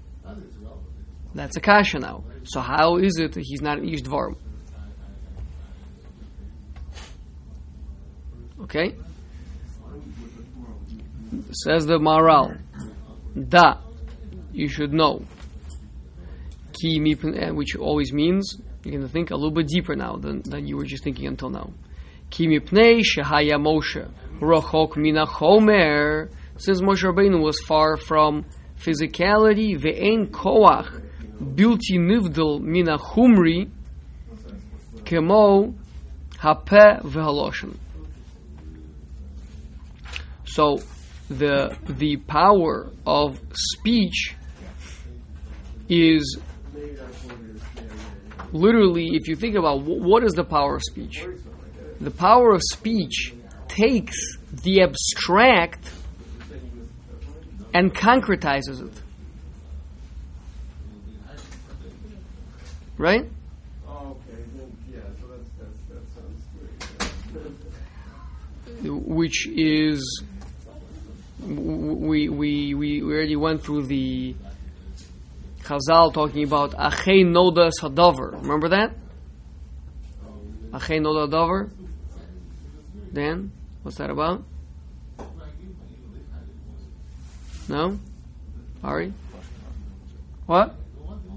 That's 1.34 1.58
a 1.58 1.62
kasha 1.62 2.00
now. 2.00 2.24
So 2.44 2.62
how 2.62 2.98
is 2.98 3.18
it 3.18 3.34
that 3.34 3.44
he's 3.44 3.62
not 3.62 3.80
an 3.80 3.90
ish 3.90 4.02
dvarim? 4.02 4.38
Okay. 8.62 8.96
Says 11.52 11.86
the 11.86 12.00
Maharal. 12.00 12.58
Da, 13.50 13.80
you 14.54 14.70
should 14.70 14.94
know. 14.94 15.24
Ki 16.74 17.18
eh, 17.36 17.52
which 17.52 17.76
always 17.76 18.14
means 18.14 18.58
you're 18.84 18.92
going 18.92 19.06
to 19.06 19.12
think 19.12 19.32
a 19.32 19.36
little 19.36 19.52
bit 19.52 19.68
deeper 19.68 19.96
now 19.96 20.16
than, 20.16 20.42
than 20.44 20.68
you 20.68 20.78
were 20.78 20.86
just 20.86 21.04
thinking 21.04 21.28
until 21.28 21.50
now. 21.50 21.72
Ki 22.30 22.48
mipnei 22.48 23.02
shehaya 23.02 23.60
Moshe 23.60 24.10
rochok 24.40 24.98
mina 24.98 25.26
chomer. 25.26 26.30
Since 26.58 26.82
Moshe 26.82 27.04
Rabbeinu 27.04 27.42
was 27.42 27.60
far 27.68 27.98
from 27.98 28.46
physicality, 28.78 29.78
ve'en 29.78 30.28
koach 30.28 31.02
bilti 31.40 31.98
nivdel 31.98 32.62
mina 32.62 32.98
chumri 32.98 33.70
kemo 35.04 35.74
hapeh 36.38 37.02
vehaloshen. 37.02 37.78
So 40.46 40.80
the 41.30 41.76
the 41.90 42.18
power 42.18 42.92
of 43.06 43.40
speech 43.54 44.36
is 45.90 46.40
literally, 48.52 49.10
if 49.14 49.28
you 49.28 49.36
think 49.36 49.56
about 49.56 49.82
what 49.82 50.24
is 50.24 50.34
the 50.34 50.44
power 50.44 50.76
of 50.76 50.84
speech, 50.84 51.26
the 52.00 52.12
power 52.12 52.54
of 52.54 52.62
speech 52.72 53.34
takes 53.76 54.38
the 54.64 54.82
abstract 54.82 55.92
and 57.74 57.94
concretizes 57.94 58.82
it. 58.88 59.02
Right? 62.98 63.30
Which 68.82 69.48
is 69.48 70.24
we, 71.46 72.30
we, 72.30 72.74
we 72.74 73.02
already 73.04 73.36
went 73.36 73.64
through 73.64 73.88
the 73.88 74.36
Chazal 75.64 76.14
talking 76.14 76.44
about 76.44 76.72
Achei 76.72 77.26
Noda 77.26 77.72
Sadavar. 77.82 78.42
Remember 78.42 78.70
that? 78.70 78.96
Achei 80.72 81.02
Noda 81.02 81.28
Sadavar? 81.28 81.72
Dan? 83.12 83.52
What's 83.86 83.98
that 84.00 84.10
about? 84.10 84.44
No? 87.70 88.00
Ari? 88.84 89.14
What? 90.48 90.76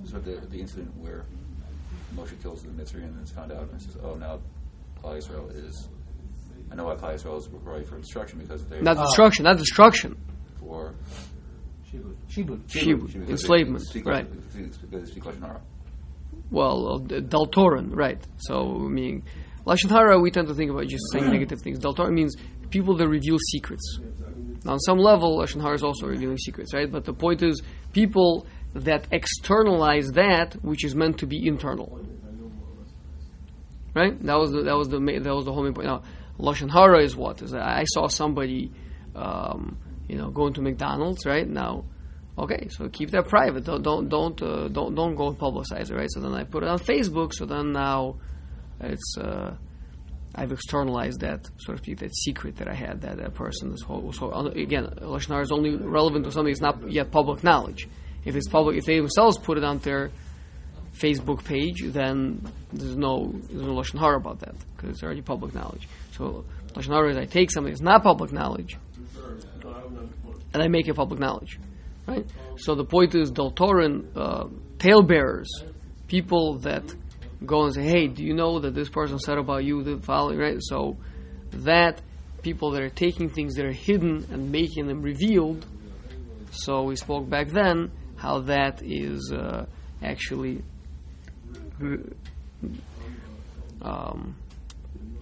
So 0.06 0.18
the, 0.18 0.36
the 0.50 0.58
incident 0.58 0.96
where 0.96 1.26
Moshe 2.16 2.40
kills 2.42 2.62
the 2.62 2.70
Mitzri 2.70 3.02
and 3.04 3.14
then 3.14 3.20
it's 3.20 3.32
found 3.32 3.52
out 3.52 3.68
and 3.70 3.82
says, 3.82 3.98
oh, 4.02 4.14
now 4.14 4.40
Klal 5.02 5.18
Yisrael 5.18 5.54
is. 5.54 5.88
I 6.72 6.74
know 6.74 6.86
why 6.86 6.94
Klal 6.94 7.16
Yisrael 7.16 7.36
is 7.38 7.48
ready 7.48 7.84
for 7.84 7.98
destruction 7.98 8.38
because 8.38 8.64
they 8.64 8.80
Not 8.80 8.96
destruction, 8.96 9.44
not 9.44 9.58
destruction. 9.58 10.16
for 10.58 10.94
Shibud. 11.92 12.14
Shibud. 12.30 12.60
Shibud, 12.68 13.06
because 13.12 13.26
they 13.26 13.30
enslavement, 13.32 13.82
speak 13.82 14.06
right. 14.06 14.26
Because 14.54 14.78
they 14.90 15.04
speak 15.04 15.24
Lashon 15.24 15.40
Hara. 15.42 15.60
Well, 16.50 16.94
uh, 16.94 16.98
d- 17.00 17.20
Daltoran, 17.20 17.94
right. 17.94 18.18
So, 18.38 18.74
I 18.86 18.88
mean, 18.88 19.22
Lashon 19.68 20.22
we 20.22 20.30
tend 20.30 20.48
to 20.48 20.54
think 20.54 20.70
about 20.70 20.86
just 20.86 21.04
saying 21.12 21.30
negative 21.30 21.60
things. 21.60 21.78
Daltoran 21.78 22.12
means 22.12 22.34
people 22.70 22.96
that 22.96 23.06
reveal 23.06 23.38
secrets. 23.52 24.00
Now, 24.64 24.72
on 24.72 24.80
some 24.80 24.98
level, 24.98 25.38
Lashon 25.38 25.74
is 25.74 25.84
also 25.84 26.06
revealing 26.06 26.38
secrets, 26.38 26.72
right? 26.72 26.90
But 26.90 27.04
the 27.04 27.12
point 27.12 27.42
is, 27.42 27.62
people 27.92 28.46
that 28.74 29.06
externalize 29.12 30.08
that 30.12 30.54
which 30.62 30.84
is 30.84 30.94
meant 30.94 31.18
to 31.18 31.26
be 31.26 31.46
internal. 31.46 32.00
Right? 33.94 34.20
That 34.22 34.38
was 34.38 34.52
the, 34.52 34.62
that 34.62 34.76
was 34.76 34.88
the 34.88 34.98
that 34.98 35.34
was 35.34 35.44
the 35.44 35.52
whole 35.52 35.64
main 35.64 35.74
point. 35.74 35.86
Now, 35.86 36.02
Lashon 36.38 36.70
Hara 36.70 37.02
is 37.02 37.14
what? 37.14 37.42
Is 37.42 37.52
I 37.54 37.84
saw 37.84 38.06
somebody, 38.06 38.72
um, 39.14 39.78
you 40.08 40.16
know, 40.16 40.30
going 40.30 40.54
to 40.54 40.62
McDonald's, 40.62 41.26
right? 41.26 41.46
Now, 41.46 41.84
okay, 42.38 42.68
so 42.70 42.88
keep 42.88 43.10
that 43.10 43.28
private. 43.28 43.64
Don't 43.64 43.82
don't 43.82 44.08
don't 44.08 44.40
uh, 44.40 44.68
don't 44.68 44.94
don't 44.94 45.14
go 45.14 45.28
and 45.28 45.38
publicize 45.38 45.90
it, 45.90 45.94
right? 45.94 46.10
So 46.10 46.20
then 46.20 46.32
I 46.32 46.44
put 46.44 46.62
it 46.62 46.68
on 46.68 46.78
Facebook. 46.78 47.34
So 47.34 47.44
then 47.44 47.72
now, 47.72 48.16
it's 48.80 49.18
uh, 49.18 49.54
I've 50.34 50.52
externalized 50.52 51.20
that 51.20 51.48
so 51.58 51.72
to 51.72 51.78
speak 51.78 51.98
that 51.98 52.14
secret 52.14 52.56
that 52.56 52.68
I 52.68 52.74
had 52.74 53.00
that 53.02 53.16
that 53.18 53.34
person 53.34 53.72
is 53.72 53.82
whole. 53.82 54.12
So 54.12 54.30
again, 54.30 54.86
Lashon 55.00 55.42
is 55.42 55.50
only 55.50 55.76
relevant 55.76 56.24
to 56.24 56.30
something 56.30 56.52
that's 56.52 56.60
not 56.60 56.90
yet 56.90 57.10
public 57.10 57.42
knowledge. 57.42 57.88
If 58.24 58.36
it's 58.36 58.48
public, 58.48 58.76
if 58.76 58.84
they 58.84 58.98
themselves 58.98 59.38
put 59.38 59.58
it 59.58 59.64
on 59.64 59.78
their 59.78 60.10
Facebook 60.94 61.44
page, 61.44 61.82
then 61.84 62.42
there's 62.72 62.96
no 62.96 63.32
there's 63.50 63.66
no 63.66 63.74
lashon 63.74 63.98
hara 63.98 64.16
about 64.16 64.40
that 64.40 64.54
because 64.76 64.90
it's 64.90 65.02
already 65.02 65.22
public 65.22 65.54
knowledge. 65.54 65.88
So 66.12 66.44
lashon 66.74 66.92
hara 66.92 67.10
is 67.10 67.16
I 67.16 67.24
take 67.24 67.50
something 67.50 67.72
that's 67.72 67.82
not 67.82 68.02
public 68.02 68.32
knowledge 68.32 68.76
and 70.52 70.62
I 70.62 70.68
make 70.68 70.88
it 70.88 70.94
public 70.94 71.20
knowledge, 71.20 71.58
right? 72.06 72.26
So 72.56 72.74
the 72.74 72.84
point 72.84 73.14
is, 73.14 73.30
Deltoran 73.30 74.06
uh, 74.16 74.48
talebearers, 74.78 75.48
people 76.06 76.58
that 76.58 76.84
go 77.44 77.64
and 77.64 77.74
say, 77.74 77.82
"Hey, 77.82 78.06
do 78.08 78.24
you 78.24 78.34
know 78.34 78.58
that 78.60 78.74
this 78.74 78.88
person 78.88 79.18
said 79.18 79.38
about 79.38 79.64
you 79.64 79.82
the 79.82 79.98
following?" 79.98 80.38
Right? 80.38 80.58
So 80.60 80.96
that 81.52 82.00
people 82.42 82.70
that 82.72 82.82
are 82.82 82.90
taking 82.90 83.28
things 83.28 83.54
that 83.54 83.64
are 83.64 83.72
hidden 83.72 84.26
and 84.30 84.50
making 84.52 84.86
them 84.86 85.02
revealed. 85.02 85.66
So 86.50 86.82
we 86.84 86.96
spoke 86.96 87.28
back 87.28 87.48
then 87.48 87.90
how 88.16 88.40
that 88.40 88.82
is 88.82 89.32
uh, 89.32 89.66
actually 90.02 90.62
um, 93.82 94.34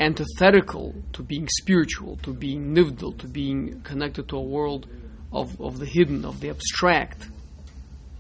antithetical 0.01 0.95
to 1.13 1.23
being 1.23 1.49
spiritual, 1.49 2.17
to 2.23 2.33
being 2.33 2.75
nivdal, 2.75 3.19
to 3.19 3.27
being 3.27 3.81
connected 3.83 4.29
to 4.29 4.37
a 4.37 4.43
world 4.43 4.87
of, 5.33 5.61
of 5.61 5.79
the 5.79 5.87
hidden, 5.87 6.25
of 6.25 6.41
the 6.41 6.51
abstract. 6.51 7.29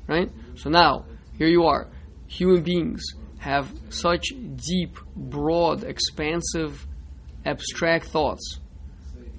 Right? 0.06 0.30
So 0.56 0.70
now, 0.70 1.04
here 1.38 1.48
you 1.48 1.64
are. 1.64 1.88
Human 2.28 2.62
beings 2.62 3.02
have 3.38 3.70
such 3.90 4.32
deep, 4.56 4.98
broad, 5.14 5.84
expansive, 5.84 6.86
abstract 7.44 8.06
thoughts. 8.06 8.60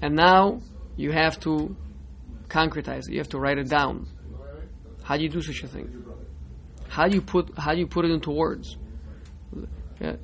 And 0.02 0.16
now 0.16 0.62
you 0.96 1.12
have 1.12 1.40
to 1.42 1.76
concretize 2.48 3.08
it. 3.08 3.14
You 3.14 3.18
have 3.20 3.30
to 3.30 3.40
write 3.40 3.58
it 3.58 3.70
down. 3.70 4.08
How 5.04 5.18
do 5.18 5.24
you 5.24 5.30
do 5.30 5.42
such 5.42 5.64
a 5.64 5.68
thing? 5.68 6.06
How 6.90 7.08
do 7.08 7.16
you 7.16 7.22
put 7.22 7.58
how 7.58 7.74
do 7.74 7.80
you 7.80 7.88
put 7.88 8.06
it 8.06 8.12
into 8.12 8.32
words? 8.32 8.78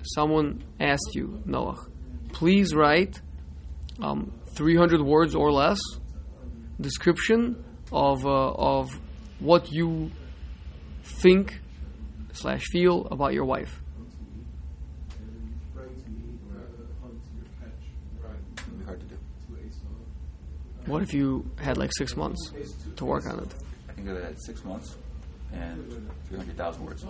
Someone 0.04 0.64
asked 0.80 1.16
you, 1.16 1.42
Noah, 1.46 1.88
please 2.32 2.76
write 2.76 3.22
um, 4.02 4.32
300 4.56 5.02
words 5.02 5.36
or 5.36 5.52
less 5.52 5.80
description 6.80 7.64
of 7.92 8.26
uh, 8.26 8.52
of 8.52 8.90
what 9.40 9.72
you 9.72 10.12
think 11.04 11.60
slash 12.34 12.64
feel 12.72 13.06
about 13.06 13.34
your 13.34 13.46
wife. 13.46 13.82
Hard 18.86 19.00
to 19.00 19.06
do. 19.06 19.18
What 20.86 21.02
if 21.02 21.14
you 21.14 21.50
had 21.58 21.78
like 21.78 21.92
six 21.98 22.16
months 22.18 22.52
to 22.98 23.06
work 23.06 23.26
on 23.26 23.40
it? 23.40 23.54
I 23.90 23.94
think 23.94 24.10
I 24.10 24.26
had 24.26 24.38
six 24.42 24.64
months 24.66 24.98
and 25.54 26.10
300,000 26.30 26.86
words. 26.86 27.06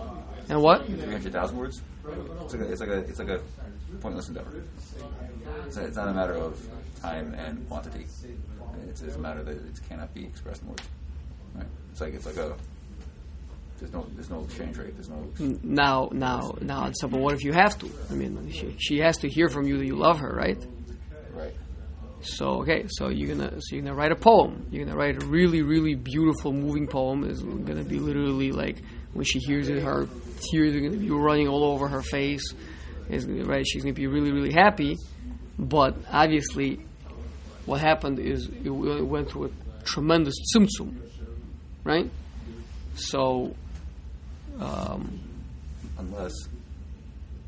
And 0.48 0.62
what? 0.62 0.86
300,000 0.86 1.56
words? 1.56 1.80
It's 2.06 2.54
like 2.54 2.60
a, 2.62 2.70
it's 2.70 2.80
like 2.80 2.90
a, 2.90 2.98
it's 2.98 3.18
like 3.18 3.28
a 3.28 3.40
pointless 4.00 4.28
endeavor. 4.28 4.62
It's, 5.66 5.76
a, 5.76 5.86
it's 5.86 5.96
not 5.96 6.08
a 6.08 6.12
matter 6.12 6.34
of 6.34 6.60
time 7.00 7.34
and 7.34 7.66
quantity. 7.68 8.06
It's, 8.88 9.02
it's 9.02 9.16
a 9.16 9.18
matter 9.18 9.42
that 9.42 9.56
it 9.56 9.80
cannot 9.88 10.12
be 10.14 10.24
expressed 10.24 10.62
in 10.62 10.68
words. 10.68 10.82
Right? 11.54 11.66
It's 11.90 12.00
like 12.00 12.14
it's 12.14 12.26
like 12.26 12.36
a 12.36 12.54
there's 13.78 13.92
no 13.92 14.06
there's 14.14 14.30
no 14.30 14.44
exchange 14.44 14.76
rate. 14.78 14.94
There's 14.94 15.08
no 15.08 15.58
Now, 15.62 16.08
now, 16.12 16.54
now. 16.60 16.90
So, 16.94 17.08
but 17.08 17.20
what 17.20 17.34
if 17.34 17.42
you 17.42 17.52
have 17.52 17.78
to? 17.78 17.90
I 18.10 18.14
mean, 18.14 18.50
she, 18.50 18.76
she 18.78 18.98
has 18.98 19.18
to 19.18 19.28
hear 19.28 19.48
from 19.48 19.66
you 19.66 19.78
that 19.78 19.86
you 19.86 19.96
love 19.96 20.20
her, 20.20 20.32
right? 20.32 20.56
right. 21.32 21.54
So 22.20 22.62
okay, 22.62 22.86
so 22.88 23.08
you're 23.08 23.36
gonna 23.36 23.60
so 23.60 23.76
you're 23.76 23.82
gonna 23.84 23.96
write 23.96 24.12
a 24.12 24.16
poem. 24.16 24.66
You're 24.70 24.84
gonna 24.84 24.96
write 24.96 25.22
a 25.22 25.26
really, 25.26 25.62
really 25.62 25.94
beautiful, 25.94 26.52
moving 26.52 26.86
poem. 26.86 27.24
Is 27.24 27.42
gonna 27.42 27.84
be 27.84 27.98
literally 27.98 28.52
like 28.52 28.82
when 29.12 29.24
she 29.24 29.38
hears 29.40 29.68
it, 29.68 29.82
her 29.82 30.08
tears 30.38 30.74
are 30.74 30.80
gonna 30.80 30.96
be 30.96 31.10
running 31.10 31.48
all 31.48 31.64
over 31.64 31.88
her 31.88 32.02
face. 32.02 32.54
Is 33.08 33.26
right? 33.26 33.66
She's 33.66 33.82
gonna 33.82 33.92
be 33.92 34.06
really, 34.06 34.32
really 34.32 34.52
happy. 34.52 34.96
But 35.58 35.96
obviously, 36.10 36.80
what 37.66 37.80
happened 37.80 38.18
is 38.18 38.48
it 38.48 38.70
went 38.70 39.30
through 39.30 39.46
a 39.46 39.84
tremendous 39.84 40.34
tzimtzum, 40.54 40.96
right? 41.84 42.10
So, 42.96 43.54
um, 44.60 45.20
Unless 45.98 46.32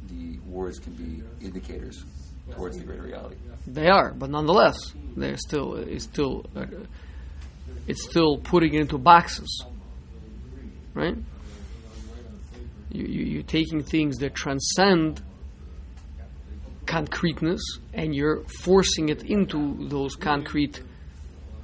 the 0.09 0.39
words 0.49 0.79
can 0.79 0.93
be 0.95 1.23
indicators 1.45 2.05
towards 2.53 2.77
the 2.79 2.85
greater 2.85 3.03
reality. 3.03 3.37
they 3.67 3.89
are, 3.89 4.13
but 4.13 4.31
nonetheless, 4.31 4.77
they're 5.17 5.37
still 5.37 5.75
it's 5.75 6.05
still 6.05 6.45
uh, 6.55 6.65
it's 7.89 8.05
still 8.05 8.39
putting 8.39 8.75
it 8.75 8.83
into 8.83 8.99
boxes, 8.99 9.65
right? 10.95 11.17
You, 12.91 13.05
you 13.05 13.25
you're 13.25 13.43
taking 13.43 13.83
things 13.83 14.19
that 14.19 14.35
transcend 14.35 15.23
concreteness 16.87 17.61
and 17.93 18.15
you're 18.15 18.45
forcing 18.63 19.09
it 19.09 19.25
into 19.25 19.89
those 19.89 20.15
concrete 20.15 20.83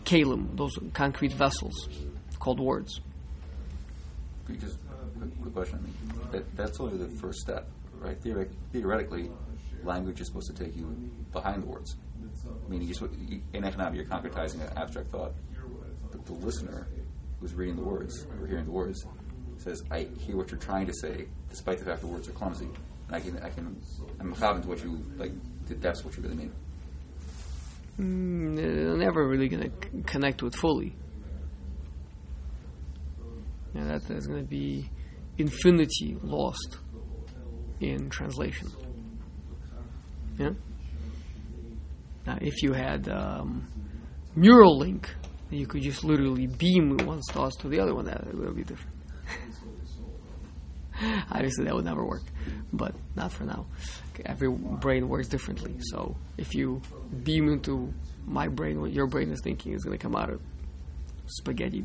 kalim, 0.04 0.56
those 0.56 0.76
concrete 0.94 1.32
vessels 1.32 1.88
called 2.40 2.58
words. 2.58 3.00
Just 4.60 4.76
quick 5.42 5.54
question. 5.54 5.78
I 5.78 5.82
mean, 5.82 6.30
that, 6.32 6.56
that's 6.56 6.78
only 6.80 6.98
the 6.98 7.08
first 7.20 7.40
step, 7.40 7.68
right? 7.98 8.20
Theoret- 8.22 8.52
theoretically, 8.72 9.30
language 9.84 10.20
is 10.20 10.26
supposed 10.28 10.54
to 10.54 10.64
take 10.64 10.76
you 10.76 10.86
behind 11.32 11.62
the 11.62 11.66
words. 11.66 11.96
Meaning, 12.68 12.88
you're, 12.88 12.94
supposed- 12.94 13.18
you- 13.28 13.42
in 13.52 13.64
economics, 13.64 13.96
you're 13.96 14.06
concretizing 14.06 14.60
an 14.68 14.76
abstract 14.76 15.10
thought. 15.10 15.32
But 16.10 16.24
the 16.26 16.32
listener 16.34 16.86
who's 17.40 17.54
reading 17.54 17.76
the 17.76 17.82
words 17.84 18.26
or 18.40 18.46
hearing 18.46 18.64
the 18.64 18.70
words 18.70 19.04
says, 19.58 19.82
"I 19.90 20.08
hear 20.18 20.36
what 20.36 20.50
you're 20.50 20.60
trying 20.60 20.86
to 20.86 20.94
say, 20.94 21.26
despite 21.50 21.78
the 21.78 21.84
fact 21.84 22.00
the 22.00 22.06
words 22.06 22.28
are 22.28 22.32
clumsy, 22.32 22.68
and 23.06 23.16
I 23.16 23.20
can, 23.20 23.38
I 23.38 23.48
can, 23.50 23.76
I'm 24.20 24.32
confident 24.34 24.66
what 24.66 24.82
you 24.84 25.04
like. 25.16 25.32
that 25.66 25.80
That's 25.80 26.04
what 26.04 26.16
you 26.16 26.22
really 26.22 26.36
mean." 26.36 26.52
Mm, 28.00 28.56
they're 28.56 28.96
never 28.96 29.26
really 29.28 29.48
going 29.48 29.70
to 29.70 30.02
connect 30.04 30.42
with 30.42 30.54
fully. 30.54 30.94
And 33.74 33.88
that 33.90 34.06
there's 34.06 34.26
going 34.26 34.42
to 34.42 34.48
be 34.48 34.88
infinity 35.38 36.16
lost 36.22 36.78
in 37.80 38.10
translation. 38.10 38.68
Yeah. 40.38 40.50
Now, 42.26 42.38
if 42.40 42.62
you 42.62 42.72
had 42.72 43.08
um, 43.08 43.66
Neuralink, 44.36 45.06
you 45.50 45.66
could 45.66 45.82
just 45.82 46.04
literally 46.04 46.46
beam 46.46 46.96
one 46.98 47.20
thoughts 47.30 47.56
to 47.56 47.68
the 47.68 47.80
other 47.80 47.94
one. 47.94 48.06
That 48.06 48.32
would 48.34 48.56
be 48.56 48.62
different. 48.62 48.96
Obviously, 51.30 51.64
that 51.64 51.74
would 51.74 51.84
never 51.84 52.04
work, 52.04 52.22
but 52.72 52.94
not 53.16 53.32
for 53.32 53.44
now. 53.44 53.66
Every 54.24 54.50
brain 54.50 55.08
works 55.08 55.28
differently. 55.28 55.74
So, 55.80 56.16
if 56.38 56.54
you 56.54 56.80
beam 57.24 57.48
into 57.48 57.92
my 58.24 58.48
brain, 58.48 58.80
what 58.80 58.92
your 58.92 59.06
brain 59.06 59.30
is 59.30 59.40
thinking 59.42 59.72
is 59.72 59.84
going 59.84 59.98
to 59.98 60.02
come 60.02 60.14
out 60.14 60.30
of 60.30 60.40
spaghetti 61.26 61.84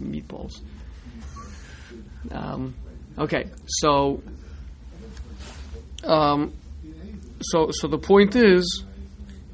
meatballs. 0.00 0.60
Um, 2.30 2.74
okay, 3.18 3.46
so, 3.66 4.22
um, 6.04 6.52
so, 7.40 7.70
so 7.70 7.88
the 7.88 7.98
point 7.98 8.36
is, 8.36 8.84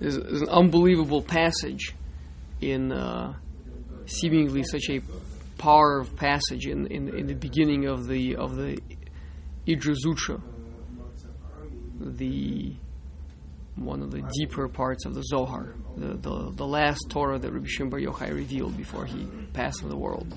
is, 0.00 0.16
is 0.16 0.42
an 0.42 0.48
unbelievable 0.48 1.22
passage 1.22 1.94
in 2.60 2.92
uh, 2.92 3.34
seemingly 4.06 4.62
such 4.62 4.88
a 4.90 5.00
power 5.58 5.98
of 5.98 6.16
passage 6.16 6.66
in, 6.66 6.86
in, 6.86 7.08
in 7.14 7.26
the 7.26 7.34
beginning 7.34 7.86
of 7.86 8.06
the 8.06 8.36
of 8.36 8.56
the 8.56 8.78
Idra 9.66 9.94
Zuta, 10.04 10.40
the 12.00 12.72
one 13.76 14.02
of 14.02 14.10
the 14.10 14.22
deeper 14.38 14.68
parts 14.68 15.06
of 15.06 15.14
the 15.14 15.22
Zohar, 15.22 15.74
the, 15.96 16.14
the, 16.14 16.52
the 16.54 16.66
last 16.66 17.06
Torah 17.08 17.38
that 17.38 17.50
Rabbi 17.50 17.66
Shimon 17.66 17.90
Bar 17.90 18.00
Yochai 18.00 18.32
revealed 18.32 18.76
before 18.76 19.06
he 19.06 19.26
passed 19.52 19.80
from 19.80 19.88
the 19.88 19.96
world. 19.96 20.34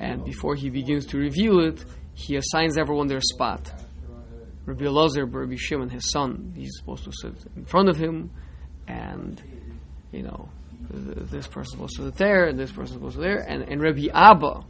And 0.00 0.24
before 0.24 0.54
he 0.54 0.70
begins 0.70 1.06
to 1.06 1.18
reveal 1.18 1.60
it, 1.60 1.84
he 2.14 2.36
assigns 2.36 2.76
everyone 2.78 3.06
their 3.06 3.20
spot. 3.20 3.72
Rabbi 4.66 4.84
Elazar, 4.84 5.32
Rabbi 5.32 5.56
Shimon, 5.56 5.90
his 5.90 6.10
son, 6.10 6.52
he's 6.56 6.76
supposed 6.76 7.04
to 7.04 7.12
sit 7.12 7.34
in 7.54 7.64
front 7.64 7.88
of 7.88 7.96
him, 7.96 8.30
and 8.88 9.40
you 10.10 10.22
know, 10.22 10.48
th- 10.90 11.28
this 11.30 11.46
person's 11.46 11.72
supposed 11.72 11.96
to 11.96 12.04
sit 12.06 12.16
there, 12.16 12.46
and 12.46 12.58
this 12.58 12.72
person's 12.72 12.94
supposed 12.94 13.14
to 13.14 13.22
there, 13.22 13.38
and, 13.38 13.62
and 13.62 13.80
Rabbi 13.80 14.08
Abba, 14.12 14.64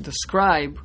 the 0.00 0.12
scribe, 0.12 0.78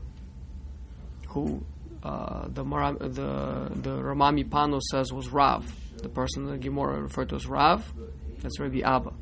who 1.27 1.63
uh, 2.01 2.47
the 2.47 2.63
Maram, 2.63 2.97
the 2.97 3.69
the 3.81 4.03
Rama 4.03 4.31
MiPano 4.31 4.81
says 4.81 5.13
was 5.13 5.29
Rav, 5.29 5.71
the 5.97 6.09
person 6.09 6.47
that 6.47 6.59
Gemara 6.61 7.01
referred 7.01 7.29
to 7.29 7.35
as 7.35 7.45
Rav, 7.45 7.93
that's 8.39 8.59
Rabbi 8.59 8.79
Abba. 8.79 9.13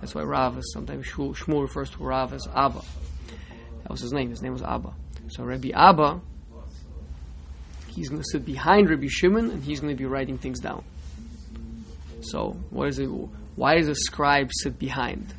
That's 0.00 0.14
why 0.14 0.22
Rav 0.22 0.58
is 0.58 0.72
sometimes 0.72 1.06
Shmuel 1.06 1.62
refers 1.62 1.90
to 1.90 1.98
Rav 1.98 2.32
as 2.32 2.46
Abba. 2.54 2.82
That 3.86 3.92
was 3.92 4.00
his 4.00 4.12
name. 4.12 4.30
His 4.30 4.42
name 4.42 4.52
was 4.52 4.62
Abba. 4.62 4.92
So 5.28 5.44
Rabbi 5.44 5.70
Abba, 5.72 6.20
he's 7.86 8.08
going 8.08 8.20
to 8.20 8.28
sit 8.32 8.44
behind 8.44 8.90
Rabbi 8.90 9.06
Shimon, 9.08 9.48
and 9.48 9.62
he's 9.62 9.78
going 9.78 9.94
to 9.94 9.96
be 9.96 10.06
writing 10.06 10.38
things 10.38 10.58
down. 10.58 10.84
So, 12.20 12.56
what 12.70 12.88
is 12.88 12.98
it? 12.98 13.06
Why 13.06 13.76
does 13.76 13.86
a 13.86 13.94
scribe 13.94 14.50
sit 14.52 14.76
behind? 14.76 15.32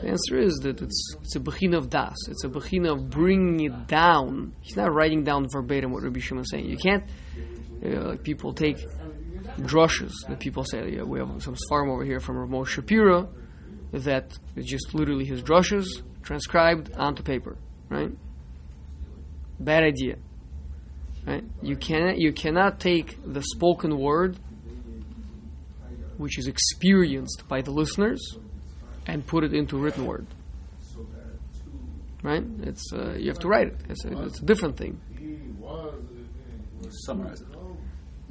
The 0.00 0.10
answer 0.10 0.38
is 0.38 0.54
that 0.58 0.80
it's 0.80 1.16
it's 1.20 1.34
a 1.34 1.40
bechina 1.40 1.76
of 1.78 1.90
das. 1.90 2.14
It's 2.28 2.44
a 2.44 2.48
bechina 2.48 2.92
of 2.92 3.10
bringing 3.10 3.58
it 3.58 3.88
down. 3.88 4.54
He's 4.60 4.76
not 4.76 4.94
writing 4.94 5.24
down 5.24 5.48
verbatim 5.50 5.90
what 5.90 6.04
Rabbi 6.04 6.20
Shimon 6.20 6.44
is 6.44 6.50
saying. 6.52 6.66
You 6.66 6.76
can't. 6.76 7.02
Uh, 7.84 8.10
like 8.10 8.22
people 8.22 8.52
take 8.52 8.76
drushes 9.58 10.12
that 10.28 10.38
people 10.38 10.62
say. 10.62 10.92
Yeah, 10.92 11.02
we 11.02 11.18
have 11.18 11.42
some 11.42 11.56
farm 11.68 11.90
over 11.90 12.04
here 12.04 12.20
from 12.20 12.36
Ramon 12.36 12.66
Shapira 12.66 13.28
that 13.90 14.32
is 14.54 14.66
just 14.66 14.94
literally 14.94 15.24
his 15.24 15.42
drushes 15.42 15.86
transcribed 16.26 16.92
onto 16.96 17.22
paper. 17.22 17.56
Right? 17.88 18.10
Bad 19.60 19.84
idea. 19.84 20.16
Right? 21.26 21.44
You 21.62 21.76
cannot 21.76 22.18
you 22.18 22.32
cannot 22.32 22.80
take 22.80 23.18
the 23.24 23.42
spoken 23.42 23.98
word 23.98 24.38
which 26.18 26.38
is 26.38 26.46
experienced 26.46 27.44
by 27.48 27.60
the 27.60 27.70
listeners 27.70 28.38
and 29.06 29.26
put 29.26 29.44
it 29.44 29.52
into 29.52 29.78
written 29.78 30.06
word. 30.06 30.26
Right? 32.22 32.42
It's 32.62 32.92
uh, 32.92 33.14
you 33.18 33.28
have 33.28 33.38
to 33.40 33.48
write 33.48 33.68
it. 33.68 33.76
It's 33.88 34.04
a, 34.04 34.22
it's 34.24 34.40
a 34.40 34.44
different 34.44 34.76
thing. 34.76 35.00
Summarize 36.90 37.40
it. 37.40 37.48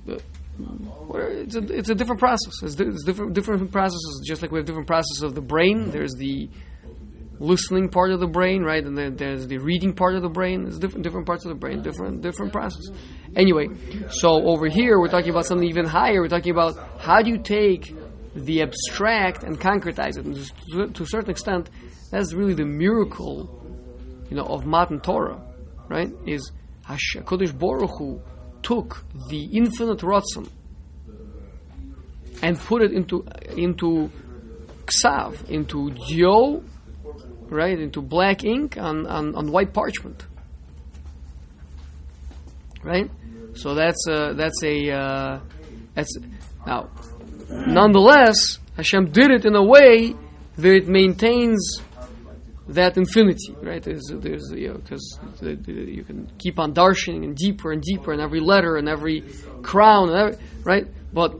It's 0.07 1.55
a 1.55 1.59
it's 1.73 1.89
a 1.89 1.95
different 1.95 2.19
process. 2.19 2.53
It's, 2.63 2.75
di- 2.75 2.85
it's 2.85 3.03
different 3.03 3.33
different 3.33 3.71
processes. 3.71 4.23
Just 4.25 4.41
like 4.41 4.51
we 4.51 4.59
have 4.59 4.65
different 4.65 4.87
processes 4.87 5.21
of 5.23 5.35
the 5.35 5.41
brain. 5.41 5.91
There's 5.91 6.13
the 6.13 6.49
listening 7.39 7.89
part 7.89 8.11
of 8.11 8.19
the 8.19 8.27
brain, 8.27 8.63
right? 8.63 8.83
And 8.83 8.97
then 8.97 9.15
there's 9.15 9.47
the 9.47 9.57
reading 9.57 9.93
part 9.93 10.15
of 10.15 10.21
the 10.21 10.29
brain. 10.29 10.63
There's 10.63 10.79
different 10.79 11.03
different 11.03 11.25
parts 11.25 11.45
of 11.45 11.49
the 11.49 11.55
brain, 11.55 11.81
different 11.81 12.21
different 12.21 12.51
process. 12.51 12.83
Anyway, 13.35 13.67
so 14.09 14.47
over 14.47 14.67
here 14.67 14.99
we're 14.99 15.09
talking 15.09 15.29
about 15.29 15.45
something 15.45 15.67
even 15.67 15.85
higher. 15.85 16.21
We're 16.21 16.29
talking 16.29 16.51
about 16.51 16.77
how 16.99 17.21
do 17.21 17.29
you 17.29 17.37
take 17.37 17.93
the 18.35 18.61
abstract 18.61 19.43
and 19.43 19.59
concretize 19.59 20.17
it. 20.17 20.93
To, 20.93 21.03
a 21.03 21.07
certain 21.07 21.29
extent, 21.29 21.69
that's 22.11 22.33
really 22.33 22.53
the 22.53 22.65
miracle, 22.65 23.49
you 24.29 24.35
know, 24.35 24.45
of 24.45 24.65
Matan 24.65 24.99
Torah, 24.99 25.41
right? 25.89 26.11
Is 26.25 26.51
Hash- 26.83 27.17
Kodesh 27.21 27.57
Baruch 27.57 27.97
Hu 27.97 28.21
took 28.61 29.05
the 29.29 29.45
infinite 29.53 29.99
Ratzon 29.99 30.49
and 32.41 32.59
put 32.59 32.81
it 32.81 32.91
into 32.91 33.25
into 33.55 34.11
ksav, 34.85 35.49
into 35.49 35.91
dio, 36.07 36.63
right, 37.49 37.79
into 37.79 38.01
black 38.01 38.43
ink 38.43 38.77
on, 38.77 39.05
on, 39.07 39.35
on 39.35 39.51
white 39.51 39.73
parchment, 39.73 40.25
right? 42.83 43.09
So 43.55 43.73
that's 43.73 44.07
a, 44.07 44.33
that's 44.35 44.63
a 44.63 44.91
uh, 44.91 45.39
that's 45.93 46.17
now. 46.67 46.89
Nonetheless, 47.49 48.59
Hashem 48.75 49.11
did 49.11 49.31
it 49.31 49.45
in 49.45 49.55
a 49.55 49.63
way 49.63 50.15
that 50.57 50.75
it 50.75 50.87
maintains 50.87 51.79
that 52.67 52.97
infinity, 52.97 53.55
right? 53.61 53.81
There's, 53.81 54.03
there's 54.11 54.51
you 54.55 54.69
know, 54.69 54.73
because 54.75 55.19
you 55.41 56.03
can 56.03 56.31
keep 56.37 56.59
on 56.59 56.73
darshaning 56.73 57.23
and 57.23 57.35
deeper 57.35 57.71
and 57.71 57.81
deeper 57.81 58.13
in 58.13 58.19
every 58.19 58.39
letter 58.39 58.77
and 58.77 58.89
every 58.89 59.21
crown, 59.61 60.09
and 60.09 60.17
every, 60.17 60.45
right? 60.63 60.87
But 61.13 61.39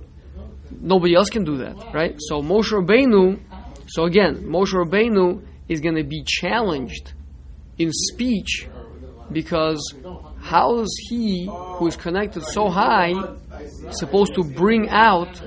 nobody 0.71 1.15
else 1.15 1.29
can 1.29 1.43
do 1.43 1.57
that, 1.57 1.93
right? 1.93 2.15
So 2.19 2.41
Moshe 2.41 2.71
Rabbeinu, 2.71 3.39
so 3.87 4.05
again, 4.05 4.43
Moshe 4.43 4.73
Rabbeinu 4.73 5.41
is 5.67 5.81
going 5.81 5.95
to 5.95 6.03
be 6.03 6.23
challenged 6.25 7.13
in 7.77 7.91
speech 7.91 8.67
because 9.31 9.93
how 10.41 10.79
is 10.79 11.07
he, 11.09 11.47
who 11.49 11.87
is 11.87 11.95
connected 11.95 12.43
so 12.43 12.69
high, 12.69 13.13
supposed 13.91 14.35
to 14.35 14.43
bring 14.43 14.89
out 14.89 15.41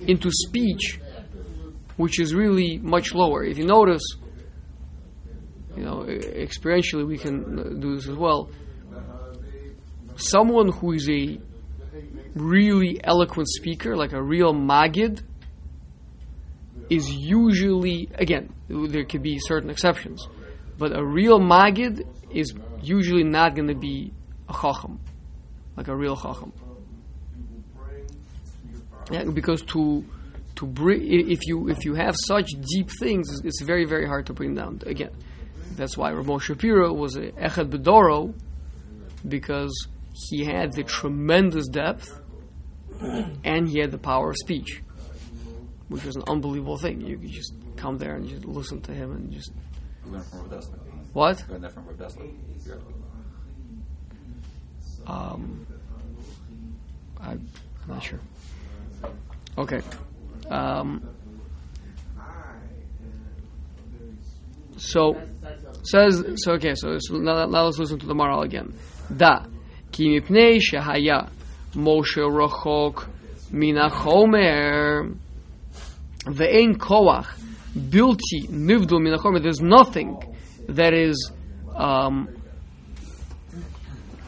into 0.00 0.30
speech, 0.30 0.98
which 1.96 2.18
is 2.18 2.34
really 2.34 2.78
much 2.78 3.14
lower? 3.14 3.44
If 3.44 3.58
you 3.58 3.66
notice, 3.66 4.02
you 5.76 5.84
know, 5.84 6.04
experientially 6.04 7.06
we 7.06 7.18
can 7.18 7.58
uh, 7.58 7.62
do 7.80 7.96
this 7.96 8.08
as 8.08 8.16
well. 8.16 8.50
Someone 10.16 10.70
who 10.70 10.92
is 10.92 11.08
a 11.10 11.38
really 12.34 13.00
eloquent 13.02 13.48
speaker, 13.48 13.96
like 13.96 14.12
a 14.12 14.22
real 14.22 14.54
magid, 14.54 15.22
is 16.90 17.10
usually 17.10 18.08
again 18.14 18.52
there 18.68 19.04
could 19.04 19.22
be 19.22 19.38
certain 19.38 19.70
exceptions, 19.70 20.26
but 20.78 20.96
a 20.96 21.04
real 21.04 21.40
magid 21.40 22.06
is 22.30 22.52
usually 22.82 23.24
not 23.24 23.54
going 23.54 23.68
to 23.68 23.74
be 23.74 24.12
a 24.48 24.52
chacham, 24.52 25.00
like 25.76 25.88
a 25.88 25.96
real 25.96 26.16
chacham. 26.16 26.52
Yeah, 29.10 29.24
because 29.24 29.62
to 29.72 30.04
to 30.56 30.66
bring 30.66 31.02
if 31.30 31.40
you 31.46 31.68
if 31.68 31.84
you 31.84 31.94
have 31.94 32.14
such 32.26 32.48
deep 32.74 32.88
things, 33.00 33.28
it's- 33.40 33.60
very 33.62 33.84
very 33.84 34.06
hard 34.06 34.26
to 34.26 34.32
bring 34.32 34.54
down. 34.54 34.80
Again, 34.86 35.10
that's 35.76 35.96
why 35.96 36.10
Ramon 36.10 36.38
Shapiro 36.40 36.92
was 36.92 37.16
a 37.16 37.32
echad 37.32 37.70
bedoro, 37.70 38.34
because 39.28 39.88
he 40.30 40.44
had 40.44 40.72
the 40.72 40.84
tremendous 40.84 41.66
depth 41.68 42.20
and 43.44 43.68
he 43.68 43.78
had 43.80 43.90
the 43.90 43.98
power 43.98 44.30
of 44.30 44.36
speech, 44.36 44.82
which 45.88 46.04
was 46.04 46.16
an 46.16 46.24
unbelievable 46.26 46.78
thing. 46.78 47.00
You 47.00 47.18
could 47.18 47.30
just 47.30 47.52
come 47.76 47.98
there 47.98 48.14
and 48.14 48.28
just 48.28 48.44
listen 48.44 48.80
to 48.82 48.92
him 48.92 49.12
and 49.12 49.32
just 49.32 49.52
We 50.04 50.12
learned 50.12 50.26
from 50.26 50.48
Rav 50.48 50.64
what? 51.12 51.44
Learned 51.48 51.64
that 51.64 51.72
from 51.72 51.86
Rav 51.86 51.96
Dessler. 51.96 52.30
Um, 55.06 55.66
I, 57.20 57.32
I'm 57.32 57.48
not 57.86 58.02
sure. 58.02 58.20
Okay. 59.58 59.80
Um, 60.50 61.08
so 64.76 65.20
says 65.84 66.24
so. 66.36 66.52
Okay. 66.52 66.74
So, 66.74 66.98
so 66.98 67.16
now, 67.16 67.46
now 67.46 67.64
let's 67.64 67.78
listen 67.78 67.98
to 68.00 68.06
the 68.06 68.14
Maharal 68.14 68.44
again. 68.44 68.74
Da 69.14 69.44
ki 69.92 70.20
mipnei 70.20 70.58
shehaya 70.60 71.28
Moshe 71.74 72.16
rachok 72.16 73.08
min 73.52 73.76
hachomer 73.76 75.16
ve'ein 76.26 76.76
koach 76.78 77.26
bilti 77.74 78.48
nivdul 78.48 79.00
min 79.02 79.12
hachomer. 79.14 79.42
There's 79.42 79.60
nothing 79.60 80.16
that 80.68 80.94
is 80.94 81.32
um, 81.74 82.28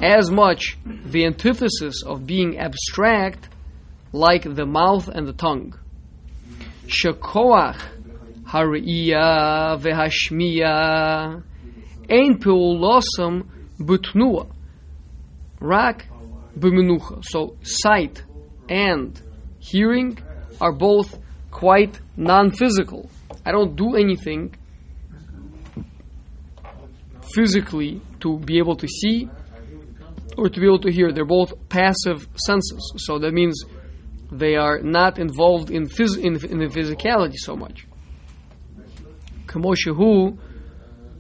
as 0.00 0.30
much 0.30 0.76
the 0.85 1.24
antithesis 1.24 2.02
of 2.04 2.26
being 2.26 2.59
abstract 2.59 3.48
like 4.12 4.42
the 4.42 4.66
mouth 4.66 5.09
and 5.09 5.26
the 5.26 5.32
tongue. 5.32 5.74
Shekoach 6.87 7.80
hariya 8.44 9.78
vehashmiya 9.80 11.42
ein 12.09 12.38
peulosam 12.38 13.48
butnua 13.78 14.48
rak 15.61 16.06
b'menucha. 16.59 17.22
So 17.24 17.56
sight 17.62 18.22
and 18.68 19.20
hearing 19.59 20.18
are 20.61 20.72
both 20.72 21.18
quite 21.56 21.98
non 22.18 22.50
physical. 22.50 23.08
I 23.46 23.50
don't 23.50 23.74
do 23.76 23.96
anything 23.96 24.54
physically 27.34 28.02
to 28.20 28.38
be 28.40 28.58
able 28.58 28.76
to 28.76 28.86
see 28.86 29.30
or 30.36 30.50
to 30.50 30.60
be 30.60 30.66
able 30.66 30.80
to 30.80 30.92
hear. 30.92 31.12
They're 31.12 31.24
both 31.24 31.54
passive 31.70 32.28
senses. 32.46 32.92
So 32.98 33.18
that 33.20 33.32
means 33.32 33.64
they 34.30 34.56
are 34.56 34.80
not 34.80 35.18
involved 35.18 35.70
in, 35.70 35.86
phys- 35.86 36.18
in, 36.18 36.34
in 36.52 36.58
the 36.58 36.66
physicality 36.66 37.36
so 37.36 37.56
much. 37.56 37.86
Kamoshehu 39.46 40.36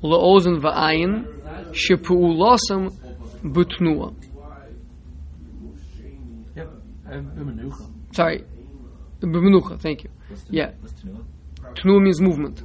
la'ozen 0.02 0.60
va'ayin 0.60 1.14
shepu'ulosam 1.72 2.92
butnua. 3.42 4.14
Sorry, 8.12 8.44
b'menucha, 9.20 9.80
thank 9.80 10.04
you. 10.04 10.10
Yeah. 10.50 10.72
What's 10.80 10.94
tenua? 11.74 12.02
Means 12.02 12.20
movement. 12.20 12.62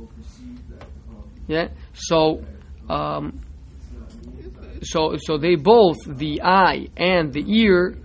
Yeah. 1.47 1.69
So, 1.93 2.43
um, 2.89 3.41
so 4.83 5.15
so 5.19 5.37
they 5.37 5.55
both 5.55 5.97
the 6.07 6.41
eye 6.41 6.87
and 6.97 7.33
the 7.33 7.43
ear 7.47 7.97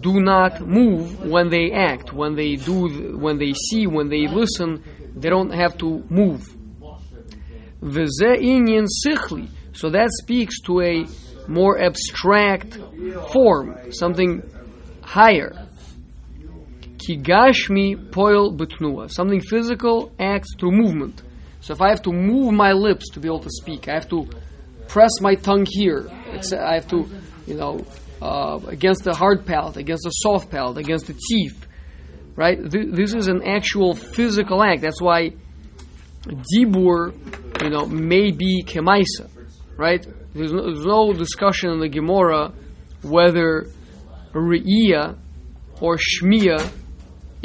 do 0.00 0.20
not 0.20 0.60
move 0.60 1.20
when 1.24 1.50
they 1.50 1.70
act. 1.72 2.12
When 2.12 2.34
they 2.34 2.56
do, 2.56 3.18
when 3.18 3.38
they 3.38 3.52
see, 3.52 3.86
when 3.86 4.08
they 4.08 4.26
listen, 4.26 4.82
they 5.14 5.28
don't 5.28 5.52
have 5.52 5.76
to 5.78 6.02
move. 6.08 6.56
So 9.72 9.90
that 9.90 10.08
speaks 10.22 10.60
to 10.62 10.80
a 10.80 11.04
more 11.46 11.78
abstract 11.78 12.78
form, 13.32 13.92
something 13.92 14.42
higher. 15.02 15.63
Kigashmi 17.06 18.10
poil 18.10 18.52
betnua. 18.52 19.10
Something 19.10 19.40
physical 19.40 20.12
acts 20.18 20.48
through 20.58 20.72
movement. 20.72 21.22
So 21.60 21.72
if 21.72 21.80
I 21.80 21.88
have 21.90 22.02
to 22.02 22.12
move 22.12 22.52
my 22.52 22.72
lips 22.72 23.10
to 23.10 23.20
be 23.20 23.28
able 23.28 23.40
to 23.40 23.50
speak, 23.50 23.88
I 23.88 23.94
have 23.94 24.08
to 24.10 24.28
press 24.88 25.10
my 25.20 25.34
tongue 25.34 25.66
here. 25.68 26.10
It's, 26.26 26.52
I 26.52 26.74
have 26.74 26.88
to, 26.88 27.06
you 27.46 27.54
know, 27.54 27.84
uh, 28.20 28.58
against 28.68 29.04
the 29.04 29.14
hard 29.14 29.46
palate, 29.46 29.76
against 29.76 30.04
the 30.04 30.10
soft 30.10 30.50
palate, 30.50 30.78
against 30.78 31.06
the 31.06 31.14
teeth. 31.14 31.66
Right? 32.36 32.58
Th- 32.70 32.88
this 32.90 33.14
is 33.14 33.28
an 33.28 33.42
actual 33.42 33.94
physical 33.94 34.62
act. 34.62 34.82
That's 34.82 35.00
why 35.00 35.32
dibur, 36.26 37.14
you 37.62 37.70
know, 37.70 37.86
may 37.86 38.30
be 38.30 38.64
kemaisa. 38.66 39.30
Right? 39.76 40.06
There's 40.34 40.52
no, 40.52 40.62
there's 40.62 40.86
no 40.86 41.12
discussion 41.12 41.70
in 41.70 41.80
the 41.80 41.88
Gemara 41.88 42.52
whether 43.02 43.68
re'iyah 44.32 45.16
or 45.80 45.96
shmiya 45.96 46.72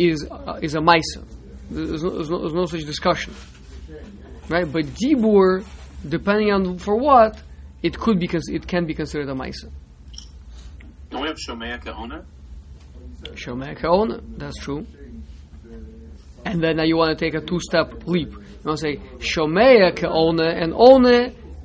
is 0.07 0.25
uh, 0.29 0.59
is 0.61 0.75
a 0.75 0.79
maisa. 0.79 1.21
There's 1.69 2.03
no, 2.03 2.09
there's, 2.09 2.29
no, 2.29 2.39
there's 2.39 2.53
no 2.53 2.65
such 2.65 2.85
discussion, 2.85 3.33
right? 4.47 4.71
But 4.71 4.85
dibur, 4.99 5.63
depending 6.07 6.51
on 6.51 6.77
for 6.79 6.95
what, 6.95 7.41
it 7.83 7.97
could 7.97 8.19
be 8.19 8.27
cons- 8.27 8.49
it 8.49 8.65
can 8.67 8.85
be 8.85 8.93
considered 8.93 9.29
a 9.29 9.33
maisa. 9.33 9.69
Don't 11.09 11.21
we 11.21 11.27
have 11.27 11.37
Shomea 11.37 11.83
Keona? 11.83 12.25
Shomei 13.33 13.77
keona, 13.77 14.21
that's 14.37 14.57
true. 14.59 14.85
And 16.45 16.63
then 16.63 16.77
now 16.77 16.83
you 16.83 16.95
want 16.95 17.17
to 17.17 17.25
take 17.25 17.33
a 17.33 17.45
two-step 17.45 18.07
leap. 18.07 18.31
You 18.31 18.45
want 18.63 18.79
to 18.79 18.81
say 18.81 18.95
shomea 19.17 19.93
keona, 19.93 20.61
and 20.61 20.73
one 20.73 21.05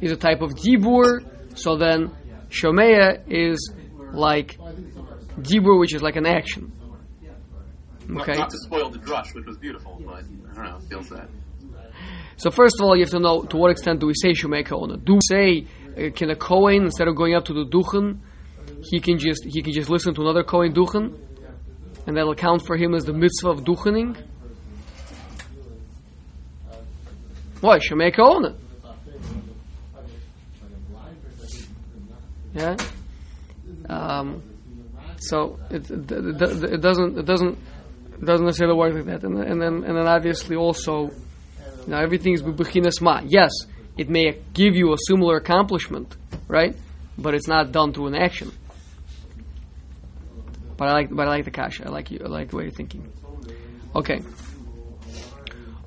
is 0.01 0.11
a 0.11 0.17
type 0.17 0.43
of 0.43 0.51
dibur. 0.55 1.25
So 1.57 1.77
then 1.77 2.11
shomea 2.51 3.23
is 3.29 3.73
like 4.13 4.59
dibur, 5.39 5.79
which 5.79 5.95
is 5.95 6.03
like 6.03 6.17
an 6.17 6.27
action. 6.27 6.73
Not- 8.09 8.23
Okay. 8.29 8.39
Not, 8.39 8.51
to 8.51 8.59
spoil 8.59 8.91
the 8.91 8.99
drush, 8.99 9.35
which 9.35 9.47
was 9.47 9.57
beautiful, 9.59 10.01
but 10.05 10.15
I 10.17 10.21
don't 10.55 10.65
know, 10.65 10.79
feels 10.89 11.09
that. 11.09 11.29
So 12.37 12.51
first 12.51 12.77
of 12.79 12.85
all, 12.85 12.97
you 12.97 13.03
have 13.03 13.11
to 13.11 13.21
know 13.21 13.43
to 13.45 13.57
what 13.57 13.71
extent 13.71 14.01
do 14.01 14.07
we 14.07 14.15
say 14.15 14.33
Shomea 14.33 14.67
Keona? 14.67 15.03
Do 15.05 15.15
we 15.15 15.21
say 15.23 15.67
uh, 15.97 16.11
can 16.11 16.31
a 16.31 16.37
Kohen 16.37 16.85
instead 16.85 17.07
of 17.09 17.15
going 17.17 17.35
up 17.35 17.45
to 17.47 17.55
the 17.55 17.65
Duchen, 17.65 18.19
he 18.91 19.01
can 19.01 19.19
just 19.19 19.45
he 19.45 19.63
can 19.63 19.73
just 19.73 19.89
listen 19.89 20.15
to 20.15 20.21
another 20.23 20.43
Kohen 20.43 20.73
Duchen, 20.75 21.17
and 22.07 22.17
that'll 22.17 22.35
count 22.35 22.67
for 22.67 22.77
him 22.77 22.95
as 22.95 23.05
the 23.05 23.13
mitzvah 23.13 23.51
of 23.51 23.61
Duchening? 23.65 24.17
What 27.61 27.81
Shomea 27.83 28.15
Keona? 28.15 28.57
Yeah. 32.55 32.77
Um, 33.89 34.43
so 35.19 35.59
it, 35.71 35.91
it, 35.91 36.11
it, 36.11 36.65
it 36.75 36.81
doesn't 36.81 37.19
it 37.19 37.27
doesn't 37.27 37.59
it 38.25 38.27
doesn't 38.27 38.47
necessarily 38.47 38.77
work 38.77 38.95
like 38.95 39.05
that, 39.05 39.23
and, 39.23 39.39
and 39.39 39.61
then 39.61 39.85
and 39.85 39.97
then 39.97 40.07
obviously 40.07 40.57
also 40.57 41.11
you 41.87 41.89
know, 41.89 41.99
everything 41.99 42.33
is 42.33 42.43
bechinas 42.43 43.01
ma. 43.03 43.21
Yes, 43.27 43.51
it 43.99 44.09
may 44.09 44.41
give 44.55 44.75
you 44.75 44.93
a 44.95 44.97
similar 45.07 45.37
accomplishment, 45.37 46.17
right? 46.49 46.75
But 47.19 47.35
it's 47.35 47.47
not 47.47 47.71
done 47.73 47.93
through 47.93 48.09
an 48.09 48.15
action. 48.15 48.51
But 50.77 50.89
I 50.89 50.93
like, 50.93 51.11
but 51.15 51.29
I 51.29 51.31
like 51.31 51.45
the 51.45 51.51
kasha. 51.51 51.87
I 51.87 51.91
like 51.91 52.11
you. 52.11 52.21
I 52.25 52.29
like 52.29 52.51
the 52.51 52.57
way 52.57 52.65
you're 52.65 52.73
thinking. 52.73 53.13
Okay. 53.95 54.21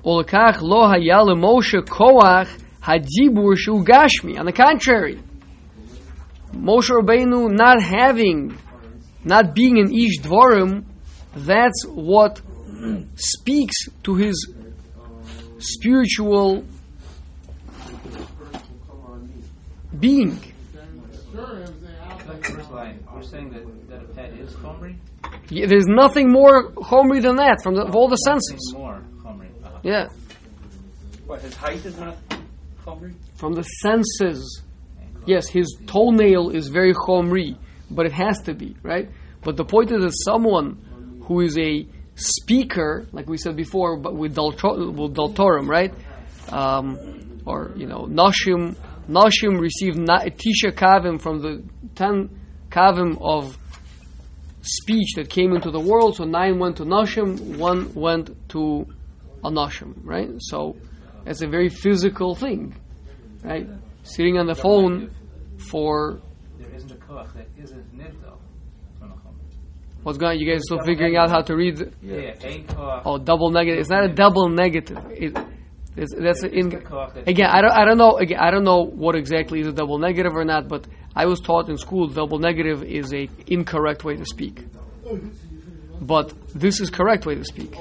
Olakach 0.04 0.62
lo 0.62 0.86
Moshe 1.34 1.82
koach 1.82 2.48
hadibur 2.80 3.56
shu 3.56 3.84
gashmi. 3.84 4.38
On 4.38 4.46
the 4.46 4.52
contrary, 4.52 5.20
Moshe 6.52 6.90
Rabbeinu 6.90 7.50
not 7.50 7.82
having, 7.82 8.56
not 9.24 9.54
being 9.54 9.76
in 9.76 9.92
ish 9.92 10.20
dvarim, 10.20 10.84
that's 11.46 11.84
what 11.86 12.40
speaks 13.16 13.76
to 14.04 14.14
his 14.14 14.52
spiritual 15.58 16.64
being. 19.98 20.38
First 22.42 22.70
line, 22.70 23.04
you're 23.12 23.22
saying 23.22 23.50
that, 23.50 23.88
that 23.90 24.02
a 24.02 24.04
pet 24.14 24.32
is 24.34 24.52
chomri? 24.54 24.96
Yeah, 25.50 25.66
There's 25.66 25.86
nothing 25.86 26.30
more 26.30 26.70
homely 26.76 27.20
than 27.20 27.36
that 27.36 27.62
from 27.62 27.74
the, 27.74 27.82
of 27.82 27.94
all 27.96 28.08
the 28.08 28.16
senses. 28.16 28.72
More 28.74 29.02
chomri. 29.22 29.48
Uh-huh. 29.64 29.78
Yeah, 29.82 30.06
What, 31.26 31.40
his 31.42 31.54
height 31.56 31.84
is 31.84 31.98
not 31.98 32.16
chomri? 32.84 33.14
from 33.34 33.54
the 33.54 33.62
senses. 33.62 34.62
Yes, 35.26 35.48
his 35.48 35.76
toenail 35.86 36.50
is 36.50 36.68
very 36.68 36.94
chomri, 36.94 37.56
but 37.90 38.06
it 38.06 38.12
has 38.12 38.40
to 38.42 38.54
be 38.54 38.76
right. 38.82 39.10
But 39.42 39.56
the 39.56 39.64
point 39.64 39.90
is 39.90 40.00
that 40.02 40.12
someone 40.24 40.78
who 41.28 41.40
is 41.40 41.56
a 41.56 41.86
speaker, 42.16 43.06
like 43.12 43.28
we 43.28 43.36
said 43.36 43.54
before, 43.54 43.96
but 43.96 44.14
with 44.14 44.36
with 44.36 45.14
daltorum, 45.14 45.68
right? 45.68 45.94
Um, 46.50 47.40
or 47.46 47.72
you 47.76 47.86
know, 47.86 48.06
Nashim 48.06 48.74
Nashim 49.08 49.60
received 49.60 49.98
Tisha 49.98 50.72
Kavim 50.72 51.20
from 51.20 51.40
the 51.40 51.62
ten 51.94 52.28
Kavim 52.70 53.18
of 53.20 53.56
speech 54.62 55.14
that 55.16 55.30
came 55.30 55.54
into 55.54 55.70
the 55.70 55.80
world. 55.80 56.16
So 56.16 56.24
nine 56.24 56.58
went 56.58 56.78
to 56.78 56.84
Nashim, 56.84 57.56
one 57.56 57.94
went 57.94 58.48
to 58.50 58.86
Anashim, 59.44 59.94
right? 60.02 60.28
So 60.40 60.76
it's 61.24 61.42
a 61.42 61.48
very 61.48 61.68
physical 61.68 62.34
thing, 62.34 62.74
right? 63.44 63.68
Sitting 64.02 64.38
on 64.38 64.46
the 64.46 64.54
phone 64.54 65.10
for 65.70 66.20
There 66.58 66.70
isn't 66.74 66.90
a 66.90 66.96
koach 66.96 67.32
that 67.34 67.46
isn't 67.62 67.86
a. 68.24 68.37
what's 70.02 70.18
going 70.18 70.32
on? 70.32 70.38
You 70.40 70.50
guys 70.50 70.58
are 70.60 70.76
still 70.76 70.84
figuring 70.84 71.16
out 71.16 71.30
how 71.30 71.40
to 71.42 71.54
read? 71.56 71.76
the- 71.76 71.92
Yeah. 72.02 73.02
Oh, 73.04 73.18
double 73.18 73.50
negative. 73.50 73.80
It's 73.80 73.90
not 73.90 74.04
a 74.04 74.08
double 74.08 74.48
negative. 74.48 74.98
It, 75.10 75.36
it's, 75.96 76.14
that's 76.16 76.44
in, 76.44 76.54
isn't 76.54 76.74
a 76.74 76.78
koach 76.78 77.14
that- 77.14 77.28
again. 77.28 77.50
I 77.50 77.60
don't. 77.60 77.72
I 77.72 77.84
don't 77.84 77.98
know. 77.98 78.16
Again, 78.18 78.38
I 78.40 78.50
don't 78.50 78.64
know 78.64 78.84
what 78.84 79.14
exactly 79.16 79.60
is 79.60 79.66
a 79.66 79.72
double 79.72 79.98
negative 79.98 80.34
or 80.34 80.44
not. 80.44 80.68
But 80.68 80.86
I 81.16 81.26
was 81.26 81.40
taught 81.40 81.68
in 81.68 81.76
school 81.78 82.06
double 82.08 82.38
negative 82.38 82.82
is 82.84 83.12
a 83.12 83.28
incorrect 83.46 84.04
way 84.04 84.16
to 84.16 84.24
speak. 84.24 84.64
But 86.00 86.32
this 86.54 86.80
is 86.80 86.90
correct 86.90 87.26
way 87.26 87.34
to 87.34 87.44
speak. 87.44 87.74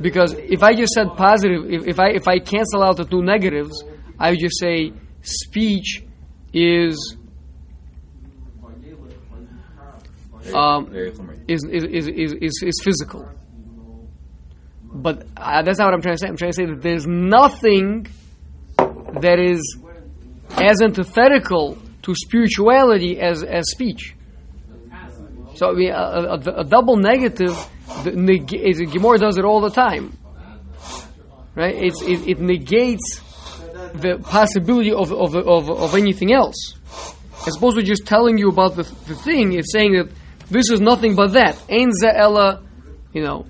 Because 0.00 0.34
if 0.34 0.62
I 0.62 0.74
just 0.74 0.92
said 0.92 1.08
positive, 1.16 1.64
if, 1.72 1.86
if 1.88 1.98
I 1.98 2.08
if 2.10 2.28
I 2.28 2.38
cancel 2.38 2.82
out 2.82 2.96
the 2.98 3.04
two 3.04 3.22
negatives, 3.22 3.82
I 4.18 4.30
would 4.30 4.38
just 4.38 4.58
say 4.60 4.92
speech 5.22 6.04
is 6.52 7.16
um, 10.54 10.94
is 11.48 11.64
is, 11.64 11.84
is, 11.84 12.08
is, 12.08 12.32
is 12.40 12.62
is 12.64 12.80
physical. 12.84 13.28
But 14.92 15.26
uh, 15.36 15.62
that's 15.62 15.78
not 15.78 15.86
what 15.86 15.94
I'm 15.94 16.02
trying 16.02 16.14
to 16.14 16.18
say. 16.18 16.28
I'm 16.28 16.36
trying 16.36 16.52
to 16.52 16.56
say 16.56 16.66
that 16.66 16.82
there's 16.82 17.06
nothing 17.06 18.06
that 18.78 19.38
is 19.38 19.78
as 20.52 20.80
antithetical 20.80 21.76
to 22.02 22.14
spirituality 22.14 23.20
as, 23.20 23.42
as 23.42 23.64
speech. 23.70 24.14
So 25.56 25.70
I 25.70 25.72
mean, 25.72 25.90
a, 25.90 25.94
a, 25.94 26.60
a 26.60 26.64
double 26.64 26.96
negative, 26.96 27.56
the 28.04 28.12
neg- 28.12 28.54
is, 28.54 28.80
Gemara 28.80 29.18
does 29.18 29.38
it 29.38 29.44
all 29.44 29.60
the 29.60 29.70
time, 29.70 30.16
right? 31.54 31.74
It's, 31.74 32.00
it, 32.02 32.28
it 32.28 32.40
negates 32.40 33.20
the 33.94 34.18
possibility 34.22 34.92
of, 34.92 35.12
of, 35.12 35.34
of, 35.34 35.70
of 35.70 35.94
anything 35.94 36.32
else. 36.32 36.74
As 37.46 37.56
opposed 37.56 37.76
to 37.76 37.82
just 37.82 38.06
telling 38.06 38.38
you 38.38 38.48
about 38.48 38.76
the, 38.76 38.82
the 38.82 39.14
thing, 39.14 39.52
it's 39.52 39.72
saying 39.72 39.92
that 39.92 40.08
this 40.50 40.70
is 40.70 40.80
nothing 40.80 41.14
but 41.14 41.32
that. 41.32 41.60
Ein 41.70 41.90
ella, 42.04 42.62
you 43.12 43.22
know, 43.22 43.46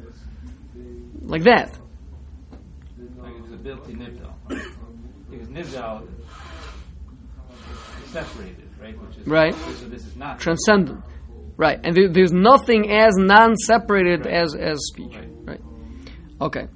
like 1.23 1.43
that. 1.45 1.77
Like 3.19 3.33
it's 3.39 3.53
a 3.53 3.57
built 3.57 3.89
in 3.89 3.99
nivdal. 3.99 4.33
Because 5.31 5.49
is 5.49 5.75
separated, 8.13 8.69
right? 8.81 8.99
Which 9.01 9.17
is 9.19 9.27
Right. 9.27 9.55
So 9.55 9.89
this 9.89 10.07
is 10.07 10.17
not. 10.17 10.39
transcendent, 10.41 11.03
right? 11.57 11.81
And 11.83 11.97
there, 11.97 12.09
there's 12.09 12.33
nothing 12.33 12.91
as 12.91 13.15
non-separated 13.17 14.27
as 14.27 14.55
as 14.55 14.79
speech, 14.87 15.15
Right. 15.17 15.29
right? 15.45 15.61
Okay, 16.41 16.69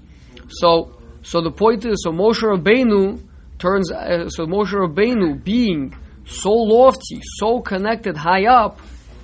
so 0.49 0.97
so 1.23 1.41
the 1.41 1.51
point 1.51 1.85
is, 1.85 2.03
so 2.03 2.11
Moshe 2.13 2.43
Rabbeinu 2.43 3.21
turns, 3.59 3.93
uh, 3.93 4.29
so 4.29 4.47
Moshe 4.47 4.73
Rabbeinu 4.73 5.43
being 5.45 5.95
so 6.27 6.53
lofty, 6.53 7.21
so 7.39 7.61
connected 7.61 8.17
high 8.17 8.47
up, 8.47 8.81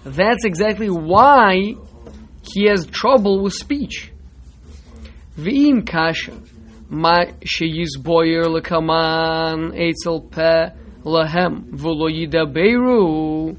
that's 0.06 0.44
exactly 0.44 0.88
why 0.88 1.74
he 2.42 2.68
has 2.68 2.86
trouble 2.86 3.42
with 3.42 3.54
speech. 3.54 4.12
V'im 5.36 5.84
kasha, 5.84 6.40
ma 6.88 7.24
sheyizboyer 7.42 8.46
lekaman 8.46 9.72
eitzel 9.74 10.30
pe 10.30 10.70
lahem 11.02 11.70
v'lo 11.70 12.08
yidaberu, 12.08 13.56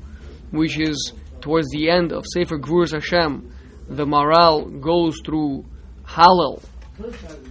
which 0.52 0.80
is 0.80 1.12
towards 1.42 1.68
the 1.72 1.90
end 1.90 2.14
of 2.14 2.24
Sefer 2.34 2.58
Gvurus 2.58 2.94
Hashem, 2.94 3.54
the 3.90 4.06
Maharal 4.06 4.80
goes 4.80 5.20
through 5.26 5.66
Hallel. 6.06 6.64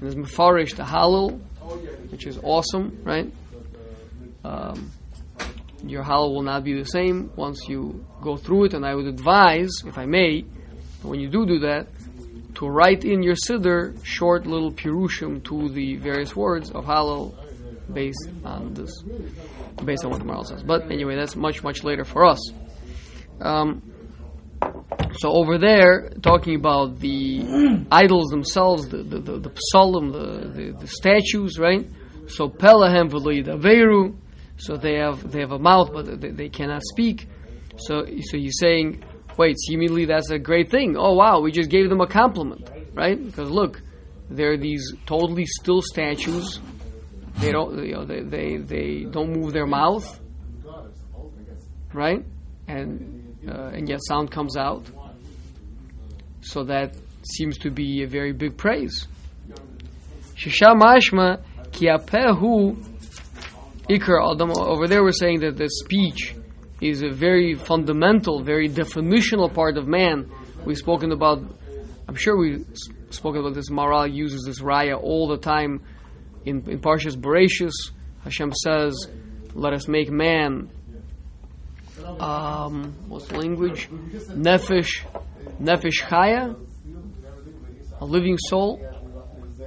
There's 0.00 0.14
Mefarish 0.14 0.74
the 0.74 0.84
Hallel, 0.84 1.38
which 2.10 2.26
is 2.26 2.38
awesome, 2.42 2.98
right? 3.04 3.30
Um, 4.42 4.90
your 5.84 6.02
Hallel 6.02 6.32
will 6.34 6.42
not 6.42 6.64
be 6.64 6.74
the 6.74 6.84
same 6.84 7.30
once 7.36 7.68
you 7.68 8.04
go 8.22 8.36
through 8.36 8.64
it, 8.66 8.74
and 8.74 8.84
I 8.84 8.94
would 8.94 9.06
advise, 9.06 9.70
if 9.86 9.98
I 9.98 10.06
may, 10.06 10.44
when 11.02 11.20
you 11.20 11.28
do 11.28 11.46
do 11.46 11.58
that, 11.60 11.88
to 12.54 12.68
write 12.68 13.04
in 13.04 13.22
your 13.22 13.34
Siddur 13.34 14.02
short 14.04 14.46
little 14.46 14.72
Pirushim 14.72 15.44
to 15.44 15.68
the 15.68 15.96
various 15.96 16.34
words 16.34 16.70
of 16.70 16.84
Hallel 16.84 17.34
based 17.92 18.30
on 18.44 18.72
this, 18.74 18.90
based 19.84 20.04
on 20.04 20.10
what 20.10 20.20
the 20.20 20.24
Maharal 20.24 20.46
says. 20.46 20.62
But 20.62 20.90
anyway, 20.90 21.16
that's 21.16 21.36
much, 21.36 21.62
much 21.62 21.84
later 21.84 22.04
for 22.04 22.24
us. 22.24 22.40
Um, 23.40 23.82
so 25.18 25.30
over 25.30 25.58
there, 25.58 26.10
talking 26.22 26.56
about 26.56 26.98
the 26.98 27.86
idols 27.90 28.28
themselves, 28.30 28.88
the 28.88 28.98
the 28.98 29.18
the, 29.18 29.38
the 29.38 29.50
psalim, 29.50 30.12
the, 30.12 30.48
the 30.48 30.78
the 30.78 30.86
statues, 30.86 31.58
right? 31.58 31.86
So 32.28 32.48
pelahem 32.48 33.10
v'lo 33.10 34.16
So 34.58 34.76
they 34.76 34.94
have 34.94 35.30
they 35.30 35.40
have 35.40 35.52
a 35.52 35.58
mouth, 35.58 35.92
but 35.92 36.20
they, 36.20 36.30
they 36.30 36.48
cannot 36.48 36.82
speak. 36.82 37.28
So 37.78 38.06
so 38.22 38.36
you're 38.36 38.52
saying, 38.52 39.04
wait, 39.36 39.56
seemingly 39.66 40.06
that's 40.06 40.30
a 40.30 40.38
great 40.38 40.70
thing. 40.70 40.96
Oh 40.96 41.14
wow, 41.14 41.40
we 41.40 41.52
just 41.52 41.70
gave 41.70 41.88
them 41.88 42.00
a 42.00 42.06
compliment, 42.06 42.68
right? 42.94 43.22
Because 43.22 43.50
look, 43.50 43.82
they're 44.30 44.56
these 44.56 44.92
totally 45.04 45.46
still 45.46 45.82
statues. 45.82 46.60
They 47.38 47.52
don't 47.52 47.84
you 47.84 47.92
know 47.92 48.04
they 48.04 48.20
they, 48.20 48.56
they 48.56 49.04
don't 49.04 49.30
move 49.30 49.52
their 49.52 49.66
mouth, 49.66 50.20
right? 51.92 52.24
And 52.66 53.38
uh, 53.48 53.70
and 53.74 53.88
yet 53.88 54.00
sound 54.08 54.30
comes 54.30 54.56
out. 54.56 54.86
So 56.40 56.64
that 56.64 56.94
seems 57.22 57.58
to 57.58 57.70
be 57.70 58.02
a 58.02 58.06
very 58.06 58.32
big 58.32 58.56
praise. 58.56 59.06
Shisha 60.34 60.74
mashma 60.74 61.42
ki 61.72 61.86
apehu 61.86 62.76
ikar 63.88 64.32
adam. 64.32 64.50
Over 64.50 64.88
there, 64.88 65.02
we're 65.02 65.12
saying 65.12 65.40
that 65.40 65.56
the 65.56 65.68
speech 65.68 66.34
is 66.80 67.02
a 67.02 67.10
very 67.10 67.54
fundamental, 67.54 68.42
very 68.42 68.68
definitional 68.68 69.52
part 69.52 69.76
of 69.76 69.86
man. 69.86 70.30
We've 70.64 70.76
spoken 70.76 71.12
about. 71.12 71.42
I'm 72.08 72.14
sure 72.14 72.36
we've 72.36 72.66
spoken 73.10 73.40
about 73.40 73.54
this. 73.54 73.70
Maharal 73.70 74.12
uses 74.12 74.44
this 74.46 74.60
raya 74.60 75.00
all 75.00 75.28
the 75.28 75.38
time 75.38 75.82
in 76.44 76.68
in 76.70 76.80
Parshas 76.80 77.16
Bereshis. 77.16 77.74
Hashem 78.24 78.52
says, 78.52 79.08
"Let 79.54 79.72
us 79.72 79.88
make 79.88 80.10
man." 80.10 80.70
um, 82.20 82.94
what's 83.08 83.26
the 83.26 83.38
language? 83.38 83.88
Nefesh, 83.90 85.04
Nefesh 85.60 86.02
Chaya, 86.02 86.56
a 88.00 88.04
living 88.04 88.38
soul. 88.38 88.80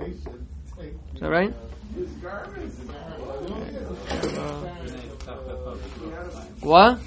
Is 0.02 1.20
that 1.20 1.30
right? 1.30 1.54
What? 6.62 7.00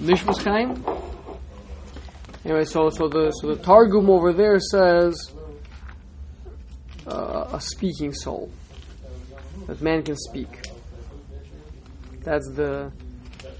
Nishmas 0.00 0.42
Chaim. 0.42 0.76
Nishmas 0.76 0.98
Anyway, 2.44 2.64
so 2.64 2.90
so 2.90 3.08
the 3.08 3.30
so 3.30 3.54
the 3.54 3.62
Targum 3.62 4.10
over 4.10 4.32
there 4.32 4.58
says 4.58 5.32
uh, 7.06 7.46
a 7.52 7.60
speaking 7.60 8.12
soul 8.12 8.50
that 9.66 9.80
man 9.80 10.02
can 10.02 10.16
speak. 10.16 10.68
That's 12.24 12.50
the 12.50 12.90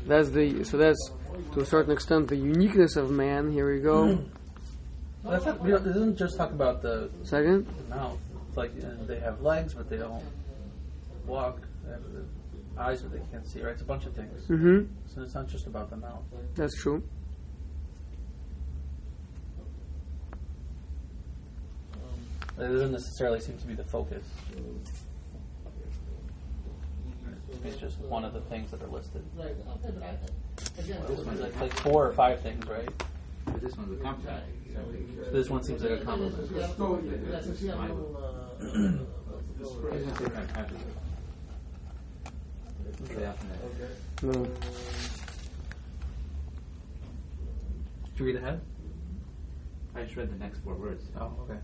that's 0.07 0.31
the 0.31 0.65
so 0.65 0.77
that's 0.79 1.11
to 1.55 1.61
a 1.61 1.67
certain 1.67 1.93
extent 1.93 2.29
the 2.29 2.37
uniqueness 2.37 2.97
of 2.97 3.11
man. 3.11 3.53
Here 3.53 3.73
we 3.73 3.81
go. 3.81 4.19
That's 5.25 5.47
not, 5.47 5.61
we 5.61 5.71
don't- 5.71 5.87
it 5.87 5.93
doesn't 5.93 6.17
just 6.17 6.37
talk 6.37 6.51
about 6.51 6.83
the, 6.83 7.09
Second. 7.23 7.65
the 7.89 7.95
mouth. 7.95 8.19
It's 8.53 8.59
like 8.59 8.73
uh, 8.85 9.07
they 9.07 9.19
have 9.19 9.41
legs, 9.41 9.73
but 9.73 9.89
they 9.89 9.97
don't 9.97 10.23
walk. 11.25 11.63
They 11.87 11.93
have 11.93 12.03
the 12.03 12.23
eyes, 12.79 13.01
but 13.01 13.13
they 13.13 13.23
can't 13.31 13.47
see. 13.47 13.63
Right? 13.63 13.73
It's 13.73 13.81
a 13.81 13.87
bunch 13.87 14.05
of 14.05 14.15
things. 14.15 14.43
Mm-hmm. 14.43 14.93
So 15.07 15.23
it's 15.23 15.35
not 15.35 15.49
just 15.49 15.67
about 15.67 15.89
the 15.89 15.97
mouth. 15.97 16.23
That's 16.55 16.79
true. 16.79 17.03
It 22.59 22.69
doesn't 22.69 22.93
necessarily 22.93 23.41
seem 23.41 23.57
to 23.57 23.67
be 23.67 23.73
the 23.73 23.85
focus. 23.85 24.23
It's 27.65 27.77
just 27.77 27.99
one 28.01 28.27
of 28.27 28.35
the 28.35 28.43
things 28.43 28.71
that 28.71 28.83
are 28.83 28.89
listed. 28.89 29.25
This 30.77 31.25
one's 31.25 31.41
like, 31.41 31.59
like 31.59 31.73
four 31.81 32.07
or 32.07 32.13
five 32.13 32.43
things, 32.43 32.67
right? 32.67 32.91
But 33.47 33.63
this 33.63 33.75
one's 33.79 33.99
a 33.99 34.03
compliment. 34.03 34.45
So 34.73 35.31
this 35.31 35.51
one 35.51 35.63
seems 35.63 35.83
like 35.83 36.01
a 36.01 36.05
compliment. 36.05 36.51
It 36.51 37.31
doesn't 37.31 37.57
say 37.57 37.67
that 40.25 40.51
happy. 40.55 40.77
Doesn't 42.85 43.07
say. 43.09 43.33
No. 44.23 44.33
Did 44.33 44.51
you 48.17 48.25
read 48.27 48.37
ahead? 48.37 48.61
I 49.95 50.03
just 50.05 50.17
read 50.17 50.31
the 50.31 50.39
next 50.39 50.59
four 50.61 50.75
words. 50.75 51.05
Oh, 51.21 51.33
okay. 51.43 51.59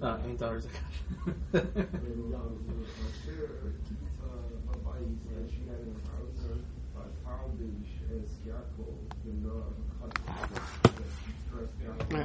Uh, 0.00 0.18
ain't 0.26 0.38
dollars 0.38 0.64
a 0.64 0.68
cash. 0.68 0.98
Right, 1.52 1.64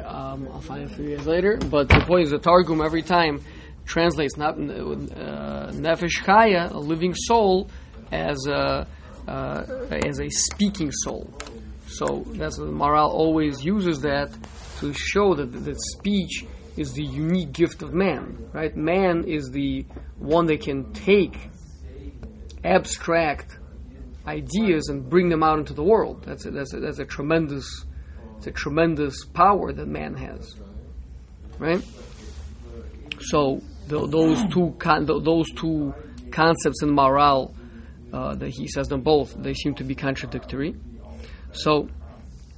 um, 0.06 0.50
I'll 0.52 0.62
find 0.62 0.84
it 0.84 0.92
for 0.92 1.02
you 1.02 1.16
guys 1.16 1.28
later. 1.28 1.58
But 1.58 1.90
the 1.90 2.04
point 2.06 2.24
is, 2.24 2.32
the 2.32 2.40
Targum 2.40 2.82
every 2.82 3.02
time 3.02 3.42
translates 3.86 4.38
not 4.38 4.56
uh, 4.56 5.72
nefesh 5.72 6.22
chaya, 6.24 6.72
a 6.72 6.78
living 6.78 7.16
soul, 7.16 7.70
as 8.12 8.48
a 8.48 8.88
uh, 9.28 9.64
as 10.06 10.20
a 10.20 10.30
speaking 10.30 10.92
soul. 10.92 11.34
So 11.88 12.26
that's 12.28 12.58
what 12.60 12.70
Maharal 12.70 13.10
always 13.10 13.64
uses 13.64 14.02
that 14.02 14.30
to 14.80 14.94
show 14.94 15.36
that 15.36 15.46
that 15.46 15.82
speech 15.98 16.46
is 16.76 16.94
the 16.94 17.04
unique 17.04 17.54
gift 17.54 17.82
of 17.82 17.94
man. 17.94 18.50
Right? 18.54 18.76
Man 18.76 19.24
is 19.26 19.50
the 19.52 19.86
one 20.20 20.46
that 20.48 20.62
can 20.62 20.94
take 20.94 21.50
abstract 22.64 23.58
ideas 24.28 24.90
and 24.90 25.10
bring 25.10 25.30
them 25.30 25.44
out 25.44 25.60
into 25.60 25.74
the 25.74 25.84
world. 25.84 26.24
That's 26.26 26.46
a, 26.46 26.52
that's 26.52 26.74
a, 26.74 26.80
that's 26.80 27.00
a 27.00 27.06
tremendous 27.06 27.86
it's 28.38 28.48
a 28.48 28.52
tremendous 28.52 29.26
power 29.26 29.74
that 29.74 29.88
man 29.88 30.14
has, 30.16 30.56
right? 31.58 31.84
So 33.20 33.62
th- 33.90 34.12
those 34.12 34.44
two 34.54 34.76
con- 34.78 35.08
th- 35.08 35.24
those 35.24 35.50
two 35.56 35.94
concepts 36.30 36.84
in 36.84 36.90
Maharal 36.90 37.56
uh, 38.14 38.36
that 38.36 38.50
he 38.50 38.68
says 38.68 38.88
them 38.88 39.02
both 39.02 39.34
they 39.42 39.54
seem 39.54 39.74
to 39.76 39.84
be 39.84 39.96
contradictory. 39.96 40.76
So, 41.52 41.90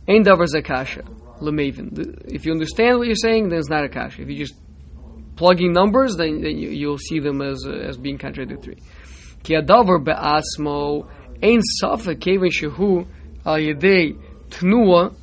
ein 0.07 0.25
davar 0.25 0.47
zakasha 0.53 1.07
lemavin. 1.39 2.25
If 2.25 2.45
you 2.45 2.51
understand 2.51 2.97
what 2.97 3.07
you're 3.07 3.15
saying, 3.15 3.49
then 3.49 3.59
it's 3.59 3.69
not 3.69 3.85
a 3.85 3.89
kasha. 3.89 4.21
If 4.21 4.29
you 4.29 4.35
just 4.35 4.55
plugging 5.37 5.71
numbers, 5.71 6.15
then, 6.17 6.41
then 6.41 6.57
you, 6.57 6.89
will 6.89 6.97
see 6.97 7.19
them 7.19 7.41
as 7.41 7.63
uh, 7.65 7.71
as 7.71 7.97
being 7.97 8.17
contradictory. 8.17 8.81
Ki 9.43 9.53
adavar 9.53 10.03
be'asmo 10.03 11.07
ein 11.41 11.61
safek 11.81 12.19
kevin 12.19 12.49
shehu 12.49 13.07
al 13.45 13.57
yedei 13.57 14.17
tnua 14.49 15.13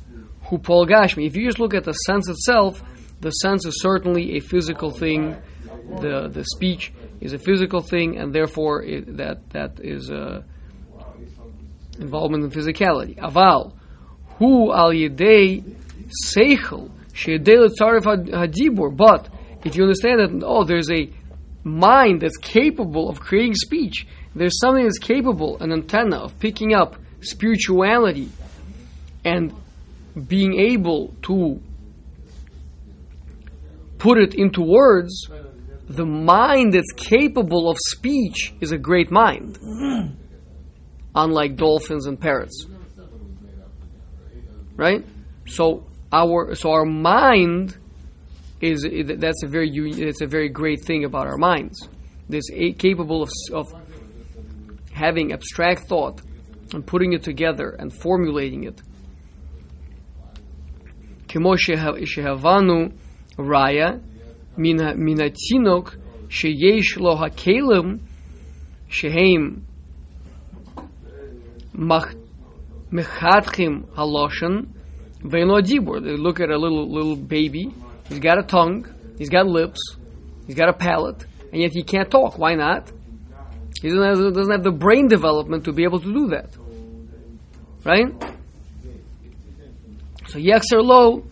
hu 0.43 0.57
polgashmi. 0.57 1.25
If 1.27 1.35
you 1.35 1.45
just 1.45 1.59
look 1.59 1.73
at 1.73 1.83
the 1.83 1.93
sense 1.93 2.29
itself, 2.29 2.81
the 3.21 3.31
sense 3.31 3.65
is 3.65 3.81
certainly 3.81 4.37
a 4.37 4.39
physical 4.39 4.91
thing. 4.91 5.35
The 6.01 6.27
the 6.27 6.43
speech 6.43 6.93
is 7.21 7.33
a 7.33 7.39
physical 7.39 7.81
thing, 7.81 8.17
and 8.17 8.33
therefore 8.33 8.83
it, 8.83 9.17
that 9.17 9.49
that 9.51 9.79
is 9.79 10.09
a 10.09 10.43
involvement 11.99 12.43
in 12.43 12.51
physicality. 12.51 13.15
Aval 13.17 13.73
hu 14.37 14.71
al 14.71 14.91
yedei 14.91 15.63
seichel 16.25 16.91
she'edei 17.13 17.67
letzarif 17.67 18.03
hadibur. 18.03 18.95
But 18.95 19.29
if 19.63 19.75
you 19.75 19.83
understand 19.83 20.19
that, 20.19 20.45
oh, 20.45 20.63
there's 20.63 20.91
a 20.91 21.09
mind 21.63 22.21
that's 22.21 22.37
capable 22.37 23.09
of 23.09 23.19
creating 23.19 23.55
speech. 23.55 24.07
There's 24.37 24.59
something 24.59 24.83
that's 24.83 24.99
capable, 24.99 25.57
an 25.59 25.71
antenna 25.71 26.17
of 26.17 26.39
picking 26.39 26.73
up 26.73 26.95
spirituality 27.21 28.29
and 29.25 29.53
being 30.27 30.59
able 30.59 31.13
to 31.23 31.59
put 33.97 34.17
it 34.17 34.35
into 34.35 34.61
words, 34.61 35.29
the 35.89 36.05
mind 36.05 36.73
that's 36.73 36.91
capable 36.95 37.69
of 37.69 37.77
speech 37.89 38.53
is 38.61 38.71
a 38.71 38.77
great 38.77 39.11
mind. 39.11 39.57
Unlike 41.15 41.55
dolphins 41.55 42.05
and 42.05 42.19
parrots. 42.19 42.65
Right? 44.75 45.03
So 45.47 45.85
our 46.11 46.53
so 46.53 46.71
our 46.71 46.85
mind 46.85 47.75
is 48.61 48.85
that's 49.17 49.43
a 49.43 49.47
very 49.47 49.71
it's 49.71 50.21
a 50.21 50.27
very 50.27 50.49
great 50.49 50.83
thing 50.83 51.05
about 51.05 51.25
our 51.25 51.37
minds. 51.37 51.89
This 52.29 52.43
capable 52.77 53.23
of, 53.23 53.29
of 53.53 53.65
having 54.96 55.32
abstract 55.32 55.88
thought 55.88 56.20
and 56.74 56.86
putting 56.86 57.12
it 57.12 57.22
together 57.22 57.76
and 57.78 57.92
formulating 57.92 58.64
it 58.64 58.82
כמו 61.32 61.58
שהבנו 62.04 62.88
ראיה 63.38 63.90
מן 64.58 65.20
התינוק 65.20 65.94
שיש 66.28 66.98
לו 66.98 67.24
הכלים 67.24 67.98
שהם 68.88 69.56
מחתכים 72.92 73.82
הלושן 73.96 74.60
ואינו 75.30 75.60
דיבור. 75.60 75.96
Look 75.96 76.40
at 76.40 76.50
a 76.50 76.58
little, 76.58 76.92
little 76.92 77.16
baby, 77.16 77.64
he's 78.08 78.18
got 78.18 78.38
a 78.38 78.42
tongue, 78.42 78.84
he's 79.18 79.30
got 79.30 79.46
lips, 79.46 79.80
he's 80.46 80.56
got 80.56 80.68
a 80.68 80.72
palate, 80.72 81.24
and 81.52 81.62
yet 81.62 81.70
he 81.72 81.82
can't 81.82 82.10
talk. 82.10 82.38
Why 82.38 82.54
not? 82.54 82.92
He 83.81 83.89
doesn't 83.89 84.03
have, 84.03 84.33
doesn't 84.33 84.51
have 84.51 84.63
the 84.63 84.71
brain 84.71 85.07
development 85.07 85.65
to 85.65 85.71
be 85.71 85.83
able 85.83 85.99
to 85.99 86.13
do 86.13 86.27
that. 86.27 86.49
Right? 87.83 88.07
So 90.27 90.39
Yexer 90.39 90.83
Lo, 90.83 91.23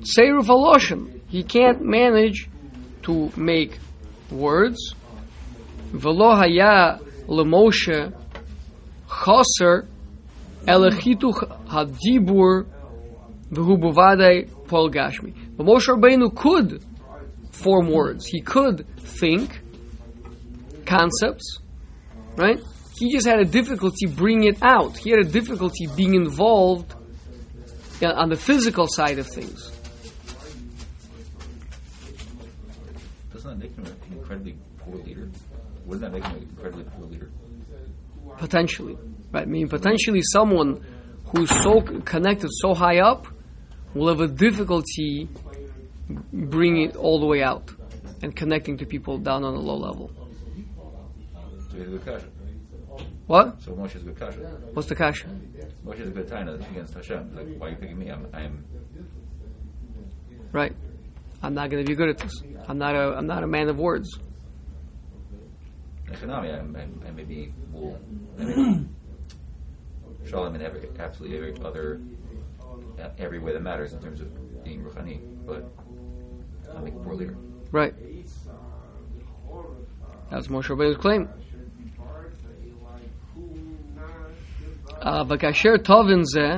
Seiruf 0.00 0.46
Aloshim. 0.46 1.20
He 1.28 1.42
can't 1.42 1.82
manage 1.82 2.48
to 3.02 3.30
make 3.36 3.78
words. 4.30 4.94
Velo 5.92 6.34
Haya 6.34 6.98
Lemoshe 7.26 8.12
Chaser 9.08 9.86
Elechitu 10.64 11.32
Hadibur 11.66 12.66
V'hu 13.50 14.68
Pol 14.68 14.90
Gashmi. 14.90 15.34
But 15.56 15.66
Moshe 15.66 15.88
Rabbeinu 15.88 16.34
could 16.34 16.82
form 17.52 17.90
words. 17.90 18.26
He 18.26 18.40
could 18.40 18.86
think 18.98 19.60
concepts, 20.84 21.58
right? 22.38 22.60
He 22.98 23.12
just 23.12 23.26
had 23.26 23.38
a 23.40 23.44
difficulty 23.44 24.06
bringing 24.06 24.44
it 24.44 24.62
out. 24.62 24.96
He 24.96 25.10
had 25.10 25.20
a 25.20 25.28
difficulty 25.28 25.86
being 25.96 26.14
involved 26.14 26.94
on 28.02 28.28
the 28.28 28.36
physical 28.36 28.86
side 28.86 29.18
of 29.18 29.26
things. 29.26 29.70
Doesn't 33.32 33.50
that 33.50 33.58
make 33.58 33.76
him 33.76 33.84
an 33.84 33.96
incredibly 34.12 34.56
poor 34.78 34.96
leader? 34.96 35.28
Wouldn't 35.84 36.00
that 36.02 36.12
make 36.12 36.24
him 36.24 36.36
an 36.36 36.48
incredibly 36.48 36.84
poor 36.84 37.06
leader? 37.06 37.30
Potentially, 38.36 38.96
right? 39.32 39.42
I 39.42 39.46
mean, 39.46 39.68
potentially 39.68 40.22
someone 40.22 40.84
who's 41.26 41.50
so 41.62 41.80
connected 41.80 42.50
so 42.52 42.74
high 42.74 42.98
up 42.98 43.26
will 43.94 44.08
have 44.08 44.20
a 44.20 44.28
difficulty 44.28 45.28
bringing 46.32 46.88
it 46.88 46.96
all 46.96 47.20
the 47.20 47.26
way 47.26 47.42
out 47.42 47.70
and 48.22 48.34
connecting 48.34 48.76
to 48.78 48.86
people 48.86 49.18
down 49.18 49.44
on 49.44 49.54
a 49.54 49.60
low 49.60 49.76
level. 49.76 50.10
A 51.80 51.84
good 51.84 52.04
kasha. 52.04 52.26
What? 53.26 53.62
So 53.62 53.72
Moshe 53.72 53.96
is 53.96 54.02
a 54.02 54.06
good 54.06 54.18
kasha. 54.18 54.38
What's 54.72 54.88
the 54.88 54.94
kasha? 54.94 55.28
Moshe 55.84 56.00
is 56.00 56.08
a 56.08 56.12
good 56.12 56.28
taina 56.28 56.54
against 56.70 56.94
Hashem. 56.94 57.36
Like, 57.36 57.46
why 57.58 57.68
are 57.68 57.70
you 57.70 57.76
picking 57.76 57.98
me? 57.98 58.08
I'm, 58.08 58.26
I'm 58.32 58.64
right. 60.52 60.74
I'm 61.42 61.54
not 61.54 61.70
going 61.70 61.84
to 61.84 61.88
be 61.88 61.94
good 61.94 62.08
at 62.08 62.18
this. 62.18 62.32
I'm 62.66 62.78
not 62.78 62.96
a. 62.96 63.16
I'm 63.16 63.26
not 63.26 63.44
a 63.44 63.46
man 63.46 63.68
of 63.68 63.78
words. 63.78 64.08
Economy, 66.10 66.50
I'm, 66.50 66.74
I'm, 66.74 67.02
I 67.06 67.10
may 67.10 67.22
be 67.22 67.52
will 67.70 67.98
I 68.40 68.84
shalom 70.26 70.54
in 70.54 70.62
every 70.62 70.88
absolutely 70.98 71.36
every 71.36 71.64
other 71.64 72.00
uh, 72.98 73.10
every 73.18 73.38
way 73.38 73.52
that 73.52 73.62
matters 73.62 73.92
in 73.92 74.00
terms 74.00 74.20
of 74.20 74.64
being 74.64 74.82
ruchani, 74.82 75.20
but 75.46 75.70
I 76.74 76.80
make 76.80 76.94
a 76.94 76.98
poor 76.98 77.14
leader. 77.14 77.36
Right. 77.70 77.94
That's 80.30 80.48
Moshe 80.48 80.64
Rabbeinu's 80.64 80.96
claim. 80.96 81.28
וכאשר 85.29 85.69
טובן 85.83 86.23
זה, 86.23 86.49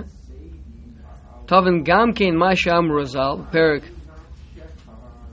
טובן 1.46 1.84
גם 1.84 2.14
כן 2.16 2.36
מה 2.36 2.56
שאמרו 2.56 3.06
ז"ל, 3.06 3.36
פרק 3.52 3.84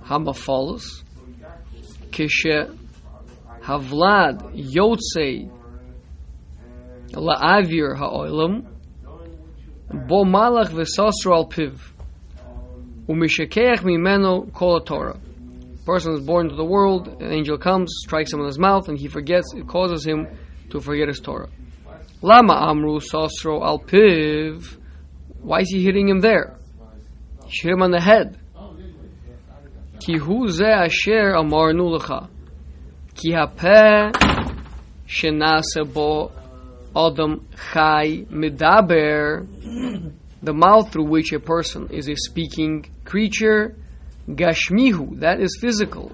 המפולס, 0.06 1.04
כשהוולד 2.12 3.62
יוצא 4.54 5.32
לאוויר 7.16 7.86
העולם, 7.98 8.60
בו 10.06 10.24
מלאך 10.24 10.72
וסוסרו 10.74 11.34
על 11.34 11.44
פיו, 11.50 11.72
ומשכח 13.08 13.84
ממנו 13.84 14.46
כל 14.52 14.78
התורה. 14.82 15.12
person 15.84 16.14
is 16.14 16.20
born 16.20 16.46
into 16.46 16.54
the 16.54 16.64
world, 16.64 17.08
an 17.20 17.32
angel 17.32 17.58
comes, 17.58 17.92
strikes 18.04 18.32
him 18.32 18.40
on 18.40 18.46
his 18.46 18.58
mouth, 18.58 18.88
and 18.88 18.98
he 18.98 19.08
forgets, 19.08 19.52
it 19.54 19.66
causes 19.66 20.06
him 20.06 20.26
to 20.70 20.80
forget 20.80 21.08
his 21.08 21.20
Torah. 21.20 21.48
Lama 22.21 22.53
Amru 22.53 22.99
Al 22.99 23.79
Piv. 23.79 24.77
Why 25.41 25.59
is 25.59 25.69
he 25.69 25.83
hitting 25.83 26.09
him 26.09 26.19
there? 26.19 26.57
He 27.45 27.61
hit 27.61 27.73
him 27.73 27.81
on 27.81 27.91
the 27.91 28.01
head. 28.01 28.39
Ki 29.99 30.17
hu 30.17 30.47
ze 30.49 30.65
asher. 30.65 31.33
Ki 33.15 33.31
hapeh 33.31 34.11
shenase 35.07 35.93
bo 35.93 36.31
Adam 36.95 37.47
Chai 37.71 38.25
Midaber, 38.31 39.45
the 40.41 40.53
mouth 40.53 40.91
through 40.91 41.07
which 41.07 41.31
a 41.31 41.39
person 41.39 41.87
is 41.91 42.09
a 42.09 42.15
speaking 42.15 42.85
creature, 43.05 43.75
Gashmihu, 44.27 45.19
that 45.19 45.39
is 45.39 45.57
physical. 45.61 46.11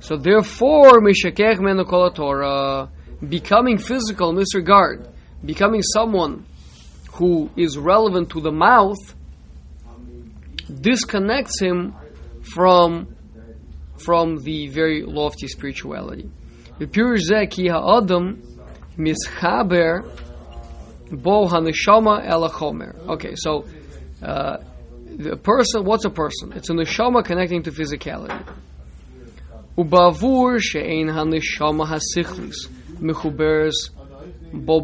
So 0.00 0.16
therefore, 0.16 1.00
Mishakech 1.00 1.58
Menokol 1.58 2.14
Torah, 2.14 2.90
becoming 3.28 3.78
physical 3.78 4.30
in 4.30 4.36
this 4.36 4.54
regard, 4.54 5.08
becoming 5.44 5.82
someone 5.82 6.44
who 7.12 7.50
is 7.56 7.78
relevant 7.78 8.30
to 8.30 8.40
the 8.40 8.52
mouth, 8.52 8.98
disconnects 10.80 11.60
him 11.60 11.94
from 12.54 13.08
from 13.98 14.38
the 14.38 14.68
very 14.68 15.02
lofty 15.02 15.46
spirituality. 15.46 16.28
Bepirush 16.78 17.20
zeh 17.30 17.48
ki 17.48 17.68
ha'adam 17.68 18.42
mischaber. 18.98 20.02
Okay, 23.08 23.34
so 23.36 23.66
uh, 24.22 24.56
the 25.04 25.36
person, 25.36 25.84
what's 25.84 26.06
a 26.06 26.10
person? 26.10 26.52
It's 26.54 26.70
a 26.70 26.72
neshama 26.72 27.22
connecting 27.22 27.62
to 27.64 27.70
physicality. 27.70 28.42
Ubavur 29.76 30.58
she'ein 30.58 31.08
haneshama 31.08 31.86
hasichlis 33.02 33.90
mechuberes 33.90 33.90
bo. 34.52 34.80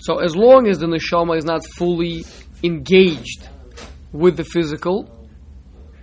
So 0.00 0.18
as 0.18 0.36
long 0.36 0.68
as 0.68 0.78
the 0.78 0.86
neshama 0.86 1.36
is 1.36 1.44
not 1.44 1.64
fully 1.76 2.24
engaged 2.62 3.48
with 4.12 4.36
the 4.36 4.44
physical, 4.44 5.10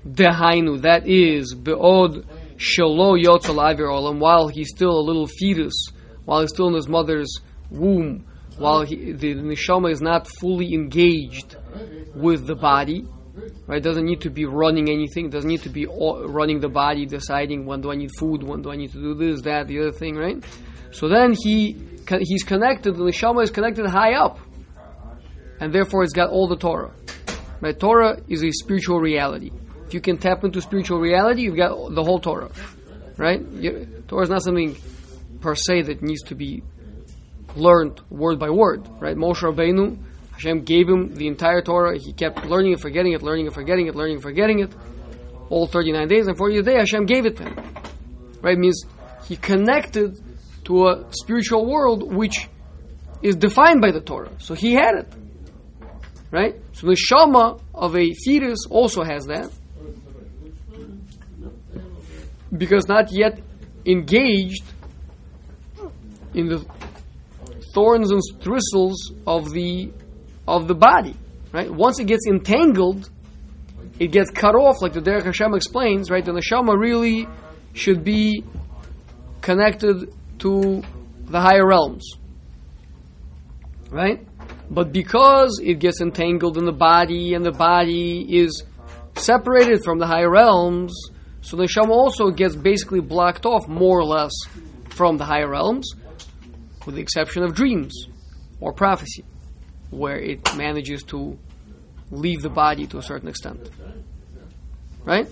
dehainu, 0.06 0.82
that 0.82 1.08
is, 1.08 1.54
be'od 1.54 2.26
shelo 2.58 3.18
yotzal 3.18 3.56
avir 3.56 3.88
olam, 3.88 4.20
while 4.20 4.50
he's 4.50 4.70
still 4.70 5.00
a 5.00 5.02
little 5.02 5.28
fetus, 5.28 5.74
while 6.26 6.42
he's 6.42 6.50
still 6.50 6.68
in 6.68 6.74
his 6.74 6.90
mother's 6.90 7.34
womb, 7.72 8.26
while 8.58 8.84
he, 8.84 9.14
the 9.14 9.36
neshama 9.36 9.90
is 9.90 10.02
not 10.02 10.28
fully 10.28 10.74
engaged 10.74 11.56
with 12.14 12.46
the 12.46 12.56
body, 12.56 13.06
right? 13.68 13.82
Doesn't 13.82 14.06
need 14.06 14.22
to 14.22 14.30
be 14.30 14.46
running 14.46 14.90
anything. 14.90 15.30
Doesn't 15.30 15.50
need 15.50 15.64
to 15.64 15.70
be 15.70 15.86
running 15.86 16.60
the 16.60 16.70
body, 16.70 17.06
deciding 17.06 17.66
when 17.66 17.82
do 17.82 17.92
I 17.92 17.96
need 17.96 18.12
food, 18.18 18.44
when 18.44 18.62
do 18.62 18.72
I 18.72 18.76
need 18.76 18.92
to 18.92 19.02
do 19.02 19.14
this, 19.14 19.42
that, 19.42 19.68
the 19.68 19.80
other 19.80 19.92
thing, 19.92 20.16
right? 20.16 20.44
So 20.92 21.08
then 21.08 21.34
he 21.34 21.76
he's 22.20 22.44
connected. 22.44 22.96
The 22.96 23.04
neshama 23.04 23.44
is 23.44 23.52
connected 23.52 23.86
high 23.88 24.14
up, 24.14 24.40
and 25.60 25.74
therefore 25.74 26.04
it's 26.04 26.14
got 26.14 26.30
all 26.30 26.48
the 26.48 26.58
Torah. 26.58 26.94
Right? 27.62 27.80
Torah 27.80 28.20
is 28.28 28.44
a 28.44 28.52
spiritual 28.52 29.00
reality. 29.00 29.50
If 29.88 29.94
you 29.94 30.02
can 30.02 30.18
tap 30.18 30.44
into 30.44 30.60
spiritual 30.62 31.00
reality, 31.00 31.44
you've 31.44 31.56
got 31.56 31.96
the 31.96 32.04
whole 32.04 32.20
Torah. 32.20 32.52
Right? 33.18 33.42
Torah 34.08 34.24
is 34.24 34.30
not 34.30 34.44
something 34.44 34.76
per 35.40 35.56
se 35.56 35.84
that 35.84 36.02
needs 36.02 36.24
to 36.24 36.36
be 36.36 36.62
learned 37.56 38.02
word 38.10 38.38
by 38.38 38.50
word. 38.50 38.88
Right? 39.00 39.16
Moshe 39.16 39.42
Rabbeinu, 39.42 39.98
Hashem 40.34 40.64
gave 40.64 40.90
him 40.90 41.14
the 41.16 41.28
entire 41.28 41.62
Torah. 41.62 41.98
He 41.98 42.12
kept 42.12 42.46
learning 42.46 42.74
and 42.74 42.82
forgetting 42.82 43.14
it, 43.14 43.22
learning 43.22 43.46
and 43.46 43.56
forgetting 43.56 43.88
it, 43.88 43.96
learning 43.96 44.16
and 44.16 44.24
forgetting 44.24 44.60
it. 44.60 44.74
All 45.50 45.68
39 45.68 46.08
days, 46.08 46.28
and 46.28 46.38
40th 46.38 46.66
day, 46.66 46.76
Hashem 46.76 47.06
gave 47.06 47.26
it 47.26 47.38
to 47.38 47.44
him. 47.44 47.56
Right? 48.42 48.58
Means 48.58 48.84
he 49.26 49.36
connected 49.36 50.20
to 50.66 50.88
a 50.88 51.06
spiritual 51.12 51.66
world 51.66 52.14
which 52.14 52.50
is 53.22 53.36
defined 53.36 53.82
by 53.82 53.92
the 53.92 54.02
Torah. 54.02 54.32
So 54.40 54.54
he 54.54 54.74
had 54.74 54.96
it. 54.96 55.14
Right? 56.32 56.56
So 56.74 56.88
the 56.88 56.96
shama 56.96 57.60
of 57.74 57.96
a 57.96 58.14
fetus 58.14 58.66
also 58.70 59.04
has 59.04 59.26
that. 59.28 59.52
Because 62.56 62.88
not 62.88 63.12
yet 63.12 63.40
engaged 63.86 64.64
in 66.34 66.48
the 66.48 66.66
thorns 67.74 68.12
and 68.12 68.22
thistles 68.42 69.12
of 69.26 69.52
the 69.52 69.92
of 70.48 70.68
the 70.68 70.76
body. 70.76 71.16
Right? 71.52 71.70
Once 71.70 72.00
it 72.00 72.06
gets 72.06 72.26
entangled, 72.28 73.10
it 74.00 74.08
gets 74.08 74.32
cut 74.32 74.56
off, 74.56 74.82
like 74.82 74.94
the 74.94 75.02
Derech 75.02 75.24
Hashem 75.24 75.54
explains, 75.54 76.10
right? 76.10 76.26
The 76.26 76.32
neshama 76.32 76.78
really 76.78 77.28
should 77.74 78.04
be 78.04 78.44
connected 79.42 80.14
to 80.40 80.82
the 81.26 81.40
higher 81.40 81.66
realms. 81.66 82.18
Right? 83.90 84.26
But 84.70 84.92
because 84.92 85.60
it 85.64 85.76
gets 85.76 86.02
entangled 86.02 86.58
in 86.58 86.66
the 86.66 86.72
body 86.72 87.36
and 87.36 87.46
the 87.46 87.52
body 87.52 88.26
is 88.40 88.64
separated 89.16 89.84
from 89.84 90.00
the 90.00 90.08
higher 90.08 90.32
realms, 90.32 90.94
so 91.42 91.58
the 91.58 91.64
neshama 91.64 91.92
also 91.92 92.30
gets 92.32 92.56
basically 92.56 93.02
blocked 93.02 93.46
off 93.46 93.68
more 93.68 94.00
or 94.00 94.06
less 94.06 94.32
from 94.90 95.18
the 95.18 95.26
higher 95.26 95.50
realms, 95.50 95.92
with 96.86 96.96
the 96.96 97.02
exception 97.02 97.44
of 97.44 97.54
dreams 97.54 98.08
or 98.60 98.74
prophecy, 98.74 99.24
where 99.94 100.18
it 100.18 100.56
manages 100.56 101.04
to 101.04 101.38
leave 102.12 102.42
the 102.42 102.50
body 102.50 102.88
to 102.88 102.98
a 102.98 103.02
certain 103.02 103.30
extent. 103.30 103.70
Right? 105.06 105.28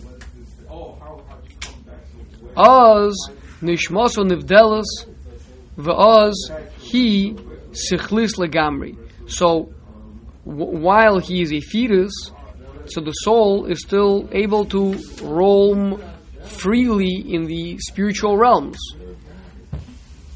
Oz 2.56 3.30
nishmaso 3.62 4.24
nivdelas 4.30 4.86
v'oz 5.78 6.34
he 6.80 7.34
sichlis 7.72 8.36
legamri. 8.38 8.98
So 9.28 9.74
while 10.44 11.20
he 11.20 11.42
is 11.42 11.54
a 11.54 11.62
fetus, 11.62 12.14
so 12.88 13.00
the 13.02 13.12
soul 13.12 13.66
is 13.66 13.82
still 13.82 14.28
able 14.32 14.66
to 14.66 14.96
roam 15.24 16.02
freely 16.44 17.24
in 17.34 17.46
the 17.46 17.78
spiritual 17.78 18.38
realms, 18.38 18.78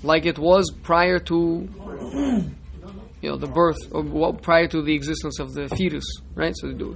like 0.03 0.25
it 0.25 0.37
was 0.37 0.71
prior 0.83 1.19
to 1.19 1.67
you 3.25 3.31
know 3.31 3.37
the 3.37 3.47
birth 3.47 3.77
or 3.91 4.03
well, 4.03 4.33
prior 4.33 4.67
to 4.67 4.83
the 4.83 4.93
existence 4.93 5.39
of 5.39 5.51
the 5.53 5.67
fetus, 5.69 6.05
right? 6.35 6.53
So 6.55 6.67
the 6.67 6.95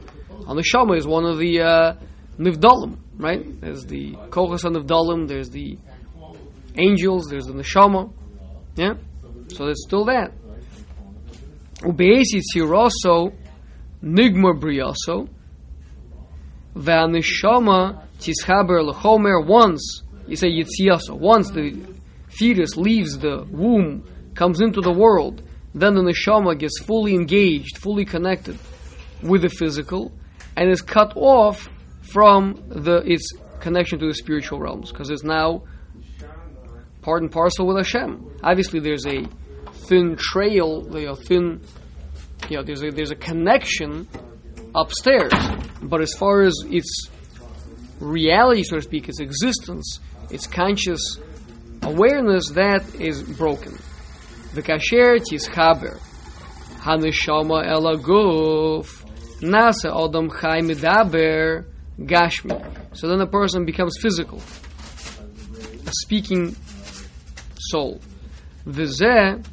neshama 0.59 0.95
is 0.95 1.07
one 1.07 1.25
of 1.25 1.39
the 1.39 1.61
uh, 1.61 1.93
nivdalim, 2.37 2.99
right? 3.17 3.59
There's 3.59 3.83
the 3.85 4.13
kochas 4.29 4.63
and 4.63 4.75
nivdalim. 4.75 5.27
There's 5.27 5.49
the 5.49 5.79
angels. 6.77 7.25
There's 7.31 7.45
the 7.45 7.53
neshama. 7.53 8.13
Yeah, 8.75 8.93
so 9.47 9.65
there's 9.65 9.83
still 9.83 10.05
that. 10.05 10.31
Ubeisi 11.81 12.41
tziraso 12.53 13.33
nigmar 14.03 14.53
briyaso 14.53 15.27
v'aneshama 16.75 18.05
tischaber 18.19 18.87
lechomer. 18.87 19.43
Once 19.43 20.03
you 20.27 20.35
say 20.35 20.49
yitziaso, 20.51 21.17
once 21.17 21.49
the 21.49 21.75
fetus 22.27 22.77
leaves 22.77 23.17
the 23.17 23.47
womb, 23.49 24.03
comes 24.35 24.61
into 24.61 24.79
the 24.79 24.93
world, 24.93 25.41
then 25.81 25.95
the 25.95 26.01
neshama 26.01 26.57
gets 26.57 26.79
fully 26.79 27.15
engaged, 27.15 27.77
fully 27.77 28.05
connected 28.05 28.57
with 29.21 29.41
the 29.41 29.49
physical, 29.49 30.11
and 30.55 30.69
is 30.69 30.81
cut 30.81 31.13
off 31.15 31.69
from 32.01 32.63
the 32.69 32.97
its 33.05 33.31
connection 33.59 33.99
to 33.99 34.07
the 34.07 34.13
spiritual 34.13 34.59
realms 34.59 34.91
because 34.91 35.09
it's 35.09 35.23
now 35.23 35.63
part 37.01 37.21
and 37.21 37.31
parcel 37.31 37.67
with 37.67 37.77
Hashem. 37.77 38.39
Obviously, 38.43 38.79
there's 38.79 39.05
a 39.05 39.25
thin 39.87 40.15
trail, 40.17 40.85
you 40.97 41.15
thin, 41.15 41.61
you 42.49 42.57
know, 42.57 42.63
there's 42.63 42.83
a 42.83 42.91
there's 42.91 43.11
a 43.11 43.15
connection 43.15 44.07
upstairs, 44.75 45.33
but 45.81 46.01
as 46.01 46.13
far 46.13 46.41
as 46.41 46.53
its 46.67 47.09
reality, 47.99 48.63
so 48.63 48.77
to 48.77 48.81
speak, 48.81 49.09
its 49.09 49.19
existence, 49.19 49.99
its 50.29 50.47
conscious 50.47 51.17
awareness, 51.81 52.49
that 52.51 52.95
is 52.95 53.23
broken. 53.23 53.77
The 54.53 54.63
kasher 54.63 55.19
tischaber, 55.19 55.99
haneshama 56.81 57.65
elaguf, 57.67 59.05
nasa 59.41 59.89
adam 59.89 60.29
chai 60.29 60.61
medaber 60.61 61.65
gashmi. 61.99 62.97
So 62.97 63.07
then 63.07 63.21
a 63.21 63.27
person 63.27 63.65
becomes 63.65 63.97
physical, 64.01 64.39
a 64.39 65.91
speaking 66.01 66.55
soul. 67.57 68.01
V'zeh 68.65 69.45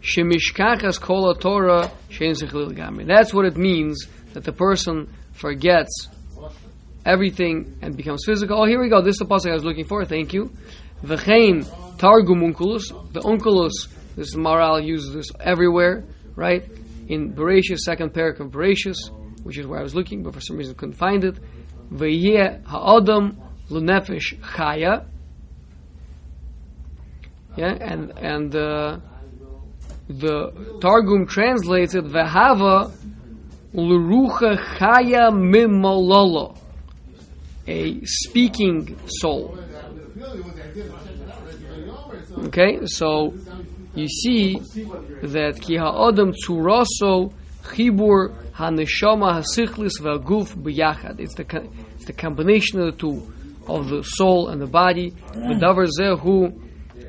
shemishkachas 0.00 0.98
shein 2.08 2.34
zechlil 2.34 2.72
gamri. 2.72 3.06
That's 3.06 3.34
what 3.34 3.44
it 3.44 3.56
means 3.56 4.06
that 4.32 4.44
the 4.44 4.52
person 4.52 5.12
forgets 5.32 6.08
everything 7.04 7.78
and 7.82 7.96
becomes 7.96 8.22
physical. 8.24 8.62
Oh, 8.62 8.64
here 8.64 8.80
we 8.80 8.88
go. 8.88 9.02
This 9.02 9.16
is 9.16 9.18
the 9.18 9.26
pasuk 9.26 9.50
I 9.50 9.54
was 9.54 9.64
looking 9.64 9.84
for. 9.84 10.04
Thank 10.04 10.32
you. 10.32 10.50
V'chein 11.02 11.66
targum 11.98 12.40
Onkelos. 12.40 13.12
The 13.12 13.20
Onkelos. 13.20 13.88
This 14.16 14.28
is 14.28 14.36
Maharal 14.36 14.84
uses 14.84 15.14
this 15.14 15.30
everywhere, 15.40 16.04
right? 16.36 16.64
In 17.08 17.32
Bereshis, 17.32 17.78
second 17.78 18.12
parak 18.12 18.40
of 18.40 18.48
Bereshis, 18.48 18.96
which 19.42 19.58
is 19.58 19.66
where 19.66 19.80
I 19.80 19.82
was 19.82 19.94
looking, 19.94 20.22
but 20.22 20.34
for 20.34 20.40
some 20.40 20.56
reason 20.56 20.74
couldn't 20.74 20.94
find 20.94 21.24
it. 21.24 21.38
V'yeh 21.92 22.64
ha'adam 22.64 23.40
l'nefesh 23.68 24.38
chaya. 24.40 25.06
Yeah, 27.56 27.74
and 27.80 28.12
and 28.18 28.54
uh, 28.54 28.98
the 30.08 30.78
Targum 30.80 31.26
translates 31.26 31.94
it 31.94 32.04
v'hava 32.04 32.92
l'rucha 33.74 34.56
chaya 34.78 35.30
mimalala, 35.30 36.56
a 37.66 38.00
speaking 38.04 38.98
soul. 39.06 39.58
Okay, 42.46 42.86
so 42.86 43.34
you 43.94 44.08
see 44.08 44.54
that 45.22 45.58
ki 45.60 45.76
ha'adam 45.76 46.32
tzuraso 46.32 47.32
chibur 47.62 48.34
haneshama 48.52 49.42
hasichlis 49.42 50.00
v'aguf 50.00 50.54
b'yachad. 50.56 51.18
It's 51.18 51.34
the 51.34 51.44
it's 51.94 52.04
the 52.06 52.12
combination 52.12 52.80
of 52.80 52.86
the 52.86 52.98
two, 52.98 53.32
of 53.66 53.88
the 53.88 54.02
soul 54.02 54.48
and 54.48 54.60
the 54.60 54.66
body. 54.66 55.10
V'davar 55.34 55.88
zehu 55.98 56.52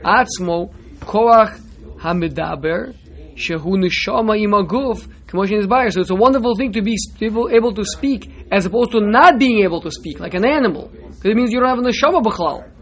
atzmo 0.03 0.73
koach 1.01 1.59
hamidaber 1.99 2.95
shehu 3.35 3.77
neshama 3.77 4.41
im 4.41 4.51
aguf 4.51 5.07
k'moshin 5.27 5.59
is 5.59 5.93
So 5.93 6.01
it's 6.01 6.09
a 6.09 6.15
wonderful 6.15 6.55
thing 6.55 6.71
to 6.73 6.81
be 6.81 6.95
able, 7.21 7.73
to 7.73 7.85
speak 7.85 8.29
as 8.51 8.65
opposed 8.65 8.91
to 8.91 9.01
not 9.01 9.39
being 9.39 9.63
able 9.63 9.81
to 9.81 9.91
speak 9.91 10.19
like 10.19 10.33
an 10.33 10.45
animal. 10.45 10.89
Because 10.89 11.25
it 11.25 11.35
means 11.35 11.51
you 11.51 11.59
don't 11.59 11.69
have 11.69 11.79
a 11.79 11.81
neshama 11.81 12.23
b'chlal. 12.23 12.72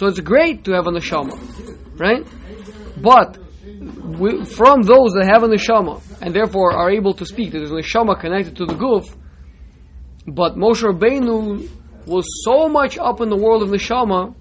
So 0.00 0.06
it's 0.06 0.20
great 0.20 0.64
to 0.64 0.72
have 0.72 0.86
a 0.86 0.92
neshama, 0.92 1.36
right? 1.98 2.26
But 3.02 3.36
we, 4.18 4.46
from 4.46 4.80
those 4.80 5.12
that 5.12 5.28
have 5.30 5.42
a 5.42 5.46
neshama 5.46 6.00
and 6.22 6.34
therefore 6.34 6.72
are 6.72 6.90
able 6.90 7.12
to 7.12 7.26
speak, 7.26 7.52
there's 7.52 7.70
a 7.70 7.74
neshama 7.74 8.18
connected 8.18 8.56
to 8.56 8.64
the 8.64 8.72
goof. 8.72 9.14
But 10.26 10.56
Moshe 10.56 10.82
Rabbeinu 10.90 11.68
was 12.06 12.24
so 12.42 12.66
much 12.66 12.96
up 12.96 13.20
in 13.20 13.28
the 13.28 13.36
world 13.36 13.62
of 13.62 13.68
neshama 13.68 14.34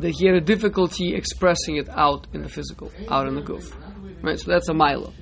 that 0.00 0.10
he 0.10 0.26
had 0.26 0.34
a 0.34 0.40
difficulty 0.40 1.14
expressing 1.14 1.76
it 1.76 1.88
out 1.90 2.26
in 2.32 2.42
the 2.42 2.48
physical, 2.48 2.90
out 3.08 3.28
in 3.28 3.36
the 3.36 3.42
goof. 3.42 3.72
Right, 4.22 4.40
so 4.40 4.50
that's 4.50 4.68
a 4.68 4.74
mila. 4.74 5.12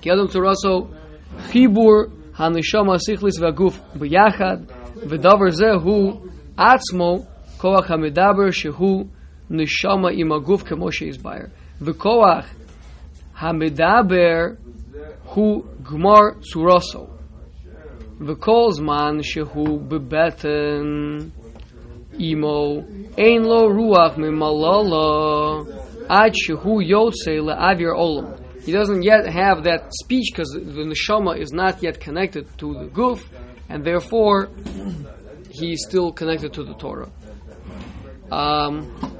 Kedem 0.00 0.30
Turaso, 0.30 0.88
Chibur, 1.50 2.10
Haneshama 2.32 2.98
Sichlis 3.06 3.38
Vaguf 3.38 3.78
B'yachad, 3.98 4.64
V'davar 5.04 5.52
Zehu, 5.52 6.22
Atzmo, 6.58 7.26
Koach 7.58 7.86
HaMedaber 7.86 8.50
Shehu, 8.50 9.08
Neshama 9.50 10.12
Im 10.16 10.30
Aguf 10.30 10.64
Kemo 10.64 10.90
Sheizbayer. 10.90 11.50
V'koach 11.80 12.46
HaMedaber 13.36 14.56
Hu 15.26 15.62
Gmar 15.82 16.36
Turaso. 16.52 17.10
V'kol 18.18 18.72
Zman 18.72 19.22
Shehu 19.22 19.86
Bebeten 19.86 21.30
Imo, 22.18 22.84
Ein 23.18 23.44
Lo 23.44 23.68
Ruach 23.68 24.16
Mimalala, 24.16 25.66
Ad 26.08 26.32
Shehu 26.34 26.80
Yotze 26.82 27.38
Le'avir 27.38 27.94
Olam. 27.94 28.40
He 28.64 28.72
doesn't 28.72 29.02
yet 29.02 29.28
have 29.28 29.64
that 29.64 29.92
speech 29.92 30.32
because 30.32 30.50
the 30.50 30.60
neshama 30.60 31.38
is 31.38 31.52
not 31.52 31.82
yet 31.82 32.00
connected 32.00 32.48
to 32.58 32.72
the 32.74 32.86
guf, 32.86 33.22
and 33.68 33.84
therefore 33.84 34.48
he's 35.58 35.82
still 35.86 36.12
connected 36.12 36.52
to 36.54 36.64
the 36.64 36.74
Torah. 36.74 37.10
Um, 38.30 39.16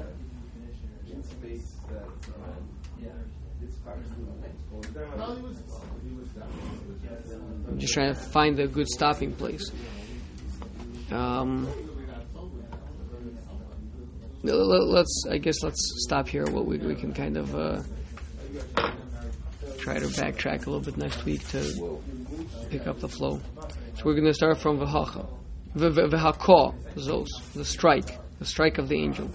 just 7.79 7.95
trying 7.95 8.15
to 8.15 8.21
find 8.21 8.59
a 8.59 8.67
good 8.67 8.89
stopping 8.89 9.33
place. 9.33 9.71
Um, 11.11 11.69
let's, 14.43 15.25
I 15.31 15.39
guess, 15.39 15.63
let's 15.63 15.81
stop 16.05 16.29
here. 16.29 16.47
What 16.47 16.67
we, 16.67 16.79
we 16.79 16.95
can 16.95 17.13
kind 17.13 17.37
of 17.37 17.55
uh, 17.55 17.83
try 19.79 19.99
to 19.99 20.07
backtrack 20.07 20.67
a 20.67 20.71
little 20.71 20.81
bit 20.81 20.97
next 20.97 21.25
week 21.25 21.47
to 21.49 22.01
pick 22.71 22.87
up 22.87 23.01
the 23.01 23.09
flow. 23.09 23.41
So 23.95 24.05
we're 24.05 24.15
going 24.15 24.25
to 24.25 24.35
start 24.35 24.59
from 24.59 24.79
V'hacha. 24.79 25.27
V'hakah, 25.77 26.75
Zos, 26.97 27.29
the 27.53 27.65
strike, 27.65 28.19
the 28.39 28.47
strike 28.47 28.79
of 28.79 28.89
the 28.89 28.97
angel. 28.97 29.29